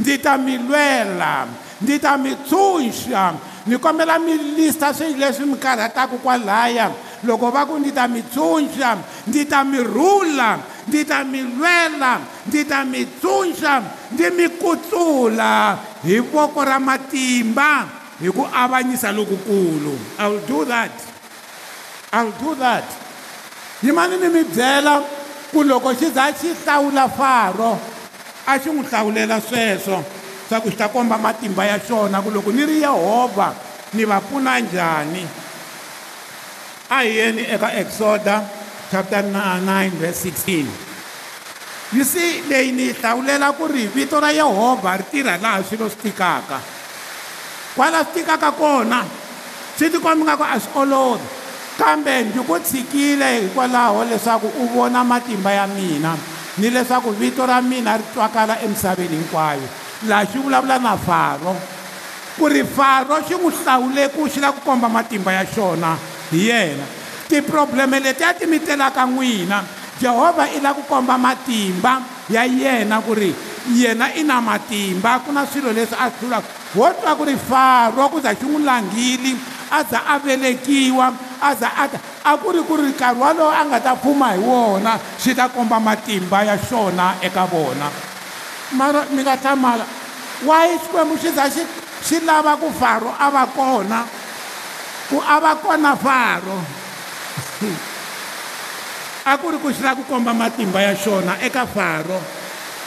ndzi 0.00 0.14
ta 0.20 0.36
mi 0.40 0.56
lwela 0.58 1.46
ndzi 1.80 1.96
ta 2.00 2.16
mi 2.16 2.32
tshunxa 2.44 3.34
ni 3.68 3.76
kombela 3.78 4.16
mi 4.18 4.32
lista 4.56 4.92
swilo 4.94 5.18
leswi 5.20 5.44
mi 5.46 5.58
karhataka 5.60 6.16
kwalaya 6.24 6.88
loko 7.28 7.50
va 7.52 7.66
ku 7.68 7.76
ndzi 7.78 7.92
ta 7.92 8.08
mi 8.08 8.22
tshunxa 8.24 8.96
ndzi 9.28 9.44
ta 9.44 9.64
mi 9.64 9.76
rhula 9.84 10.56
ndzi 10.88 11.04
ta 11.04 11.24
mi 11.24 11.42
lwela 11.44 12.20
ndzi 12.48 12.64
ta 12.64 12.84
mi 12.84 13.04
tshunxa 13.20 13.82
ndzi 14.12 14.30
mi 14.30 14.48
kutsula 14.56 15.76
hi 16.06 16.18
voko 16.24 16.64
ra 16.64 16.80
matimba 16.80 17.95
hi 18.20 18.32
ku 18.32 18.42
avanyisa 18.48 19.12
lokukulu 19.12 19.92
i'll 20.20 20.40
do 20.48 20.64
that 20.64 20.88
i'll 22.16 22.32
do 22.40 22.56
that 22.56 22.84
yimani 23.84 24.16
ni 24.16 24.28
mi 24.32 24.42
byela 24.44 25.04
ku 25.52 25.60
loko 25.62 25.92
xi 25.92 26.08
za 26.10 26.32
xi 26.32 26.48
hlawula 26.64 27.08
faro 27.12 27.76
a 28.48 28.56
xi 28.58 28.70
n'wi 28.72 28.88
hlawulela 28.88 29.36
sweswo 29.40 30.00
swa 30.48 30.60
ku 30.64 30.70
xi 30.72 30.76
ta 30.80 30.88
komba 30.88 31.20
matimba 31.20 31.64
ya 31.68 31.76
xona 31.78 32.24
ku 32.24 32.30
loko 32.32 32.50
ni 32.52 32.64
ri 32.64 32.80
yehovha 32.80 33.52
ni 33.92 34.04
va 34.08 34.18
pfuna 34.24 34.58
njhani 34.64 35.22
a 36.88 36.98
hi 37.04 37.16
yeni 37.20 37.44
eka 37.52 37.68
exoda 37.76 38.40
chapter 38.90 39.22
9 39.28 39.90
verse 40.00 40.32
16 40.32 40.64
yi 41.92 42.00
see 42.04 42.40
leyi 42.48 42.72
ni 42.72 42.82
yi 42.88 42.92
hlawulela 42.96 43.52
ku 43.52 43.66
ri 43.68 43.86
vito 43.92 44.16
ra 44.20 44.30
yehovha 44.32 44.96
ri 45.04 45.04
tirha 45.12 45.36
laha 45.36 45.60
swilo 45.68 45.84
swi 45.92 46.00
tikaka 46.08 46.75
kwala 47.76 48.00
swi 48.04 48.08
fikaka 48.22 48.48
kona 48.56 49.04
swi 49.78 49.86
tikombingaku 49.92 50.42
a 50.42 50.56
swi 50.60 50.72
olovi 50.82 51.24
kambe 51.78 52.20
ndzi 52.24 52.38
ku 52.40 52.56
tshikile 52.64 53.28
hikwalaho 53.40 54.04
leswaku 54.08 54.46
u 54.48 54.64
vona 54.66 55.04
matimba 55.04 55.52
ya 55.52 55.66
mina 55.68 56.16
ni 56.58 56.70
leswaku 56.72 57.10
vito 57.12 57.46
ra 57.46 57.60
mina 57.62 57.96
ri 58.00 58.04
twakala 58.16 58.56
emisaveni 58.64 59.16
hinkwayo 59.20 59.68
laha 60.08 60.24
xi 60.26 60.38
vulavula 60.40 60.78
na 60.80 60.96
faro 60.96 61.52
ku 62.40 62.48
ri 62.48 62.64
faro 62.64 63.20
xi 63.28 63.34
n'wi 63.36 63.52
hlawuleku 63.62 64.24
xi 64.32 64.40
lava 64.40 64.52
ku 64.56 64.60
komba 64.64 64.88
matimba 64.88 65.30
ya 65.36 65.44
xona 65.46 65.92
hi 66.32 66.40
yena 66.48 66.84
tiprobleme 67.28 68.00
leti 68.00 68.22
ya 68.24 68.32
timitelaka 68.34 69.04
n'wina 69.06 69.58
jehovha 70.00 70.48
i 70.50 70.58
lava 70.64 70.74
ku 70.74 70.82
komba 70.88 71.18
matimba 71.20 72.00
ya 72.32 72.42
yena 72.44 73.00
ku 73.04 73.12
ri 73.14 73.32
yena 73.74 74.14
i 74.14 74.22
na 74.22 74.38
matimba 74.40 75.18
ku 75.26 75.32
na 75.34 75.42
swilo 75.46 75.72
leswi 75.74 75.96
a 75.98 76.06
hlulaka 76.10 76.46
wo 76.78 76.86
twa 77.02 77.16
ku 77.18 77.24
ri 77.26 77.34
faro 77.36 78.06
ku 78.14 78.20
za 78.22 78.30
xi 78.34 78.46
n'wi 78.46 78.62
langile 78.62 79.32
a 79.74 79.82
za 79.82 80.06
a 80.06 80.14
velekiwa 80.22 81.10
a 81.42 81.50
za 81.54 81.68
a 81.76 81.84
ta 81.90 81.98
a 82.24 82.30
ku 82.38 82.52
ri 82.54 82.60
ku 82.62 82.76
ri 82.78 82.92
nkarhi 82.94 83.18
walowo 83.20 83.50
a 83.50 83.62
nga 83.66 83.78
ta 83.82 83.92
pfuma 83.98 84.34
hi 84.34 84.38
wona 84.38 84.94
xi 85.18 85.34
ta 85.34 85.48
komba 85.50 85.80
matimba 85.82 86.44
ya 86.46 86.54
xona 86.58 87.14
eka 87.20 87.44
vona 87.50 87.90
mara 88.78 89.02
mi 89.10 89.22
nga 89.22 89.34
hlamala 89.36 89.84
wayi 90.46 90.78
xikwembu 90.78 91.14
xi 91.18 91.30
za 91.34 91.50
xi 91.50 91.62
xi 92.06 92.16
lava 92.26 92.54
ku 92.56 92.70
faro 92.70 93.10
a 93.18 93.26
va 93.34 93.46
kona 93.50 93.98
ku 95.10 95.18
a 95.18 95.36
va 95.42 95.52
kona 95.58 95.96
faro 95.98 96.56
a 99.30 99.32
ku 99.38 99.46
ri 99.50 99.58
ku 99.58 99.68
xi 99.74 99.82
lava 99.82 99.98
ku 100.02 100.04
komba 100.06 100.30
matimba 100.34 100.82
ya 100.86 100.94
xona 100.94 101.34
eka 101.42 101.66
faro 101.66 102.45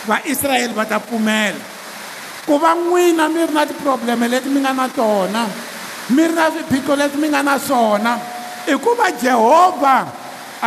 vaisrayele 0.10 0.74
va 0.74 0.86
ta 0.92 1.00
pfumela 1.02 1.62
ku 2.48 2.58
va 2.62 2.74
n'wina 2.76 3.26
mi 3.34 3.46
ri 3.48 3.54
na 3.54 3.66
tiprobleme 3.70 4.26
leti 4.32 4.50
mi 4.54 4.60
nga 4.64 4.74
na 4.80 4.88
tona 4.98 5.44
mi 6.16 6.24
ri 6.28 6.34
na 6.40 6.50
swiphiqo 6.54 6.94
leti 7.00 7.18
mi 7.22 7.28
nga 7.30 7.42
na 7.48 7.56
swona 7.68 8.14
i 8.74 8.76
ku 8.84 8.92
va 9.00 9.08
jehovha 9.22 9.98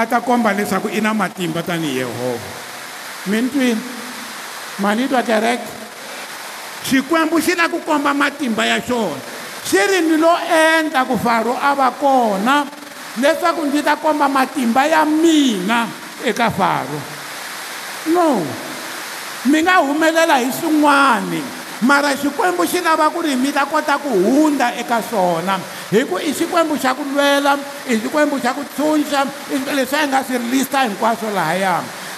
a 0.01 0.03
ta 0.11 0.18
komba 0.26 0.53
leswaku 0.57 0.88
i 0.99 1.01
na 1.01 1.11
matimba 1.20 1.62
tanihi 1.66 1.97
yehovha 2.01 2.49
mintwini 3.30 3.76
mani 4.82 5.09
twa 5.11 5.22
kereke 5.28 5.66
xikwembu 6.86 7.36
xi 7.45 7.53
la 7.61 7.66
ku 7.72 7.78
komba 7.86 8.11
matimba 8.22 8.64
ya 8.70 8.78
xona 8.88 9.18
xi 9.68 9.80
ri 9.90 9.99
ni 10.09 10.16
lo 10.24 10.34
endla 10.62 11.03
ku 11.11 11.18
faro 11.24 11.53
a 11.68 11.74
va 11.78 11.90
kona 12.03 12.55
leswaku 13.20 13.66
ndzi 13.68 13.80
ta 13.86 13.95
komba 13.99 14.26
matimba 14.28 14.86
ya 14.93 15.03
mina 15.18 15.78
eka 16.30 16.49
faro 16.51 16.99
no 18.14 18.28
mi 19.45 19.59
nga 19.62 19.78
humelela 19.82 20.36
hi 20.38 20.51
swin'wani 20.61 21.40
mara 21.88 22.11
xikwembu 22.20 22.62
xi 22.70 22.80
lava 22.86 23.07
ku 23.14 23.20
ri 23.26 23.34
mi 23.34 23.51
ta 23.57 23.64
kota 23.66 23.99
ku 23.99 24.09
hundza 24.24 24.70
eka 24.80 24.99
swona 25.11 25.59
hikuva 25.90 26.22
i 26.22 26.30
xikwembu 26.34 26.78
xa 26.82 26.95
ku 26.95 27.03
lwela 27.11 27.59
i 27.90 27.99
xikwembu 28.01 28.36
xa 28.43 28.55
ku 28.55 28.62
tshunxa 28.74 29.24
i 29.51 29.57
leswi 29.76 29.97
a 29.99 30.03
hi 30.03 30.07
nga 30.07 30.22
swi 30.26 30.36
rilista 30.43 30.86
hinkwaswo 30.86 31.30
lahaya 31.34 31.74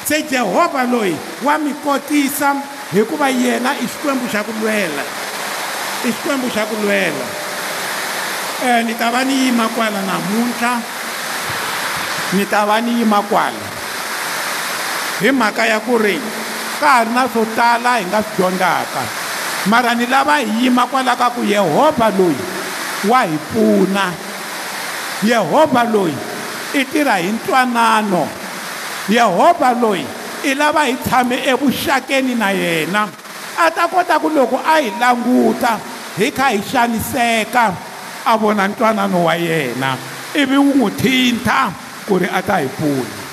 se 0.08 0.20
jehovha 0.30 0.84
loyi 0.92 1.16
wa 1.44 1.56
mi 1.58 1.72
kotisa 1.84 2.56
hikuva 2.92 3.28
yena 3.30 3.70
i 3.84 3.86
xikwembu 3.88 4.26
xa 4.32 4.44
ku 4.44 4.52
lwela 4.60 5.02
i 6.04 6.10
xikwembu 6.14 6.46
xa 6.54 6.62
ku 6.68 6.76
lwela 6.84 7.24
um 8.64 8.80
ni 8.84 8.94
ta 9.00 9.08
va 9.10 9.24
ni 9.24 9.34
yima 9.48 9.66
kwala 9.74 10.00
namuntlha 10.08 10.72
ni 12.36 12.44
ta 12.52 12.64
va 12.68 12.80
ni 12.84 13.00
yima 13.00 13.22
kwala 13.22 13.64
hi 15.20 15.30
mhaka 15.32 15.64
ya 15.66 15.80
ku 15.80 15.96
ri 15.98 16.20
ka 16.80 16.88
ha 16.94 17.00
ri 17.06 17.10
na 17.16 17.22
swo 17.32 17.42
tala 17.58 17.90
hi 18.00 18.04
nga 18.10 18.20
swi 18.24 18.34
dyondzaka 18.36 19.02
mara 19.70 19.92
ni 19.98 20.06
lava 20.06 20.34
hi 20.42 20.48
yima 20.62 20.84
kwala 20.90 21.12
ka 21.20 21.28
ku 21.34 21.40
yehovha 21.52 22.08
loyi 22.18 22.40
wa 23.10 23.20
hi 23.28 23.36
pfuna 23.48 24.04
yehovha 25.28 25.82
loyi 25.94 26.16
i 26.80 26.82
tirha 26.90 27.16
hi 27.22 27.30
ntwanano 27.36 28.22
yehovha 29.14 29.70
loyi 29.82 30.04
i 30.50 30.52
lava 30.60 30.82
hi 30.88 30.94
tshame 31.06 31.36
evuxakeni 31.52 32.34
na 32.34 32.48
yena 32.60 33.02
a 33.64 33.66
ta 33.70 33.84
kota 33.88 34.16
ku 34.22 34.28
loko 34.36 34.56
a 34.58 34.74
hi 34.82 34.90
languta 35.00 35.72
hi 36.18 36.26
kha 36.36 36.46
hi 36.54 36.60
xaniseka 36.70 37.64
a 38.26 38.32
vona 38.40 38.68
ntwanano 38.68 39.18
wa 39.28 39.34
yena 39.36 39.90
ivi 40.40 40.56
wu 40.64 40.70
n'wi 40.74 40.90
thinta 41.00 41.58
ku 42.06 42.14
ri 42.20 42.28
a 42.38 42.40
ta 42.42 42.56
hi 42.62 42.68
pfuna 42.68 43.23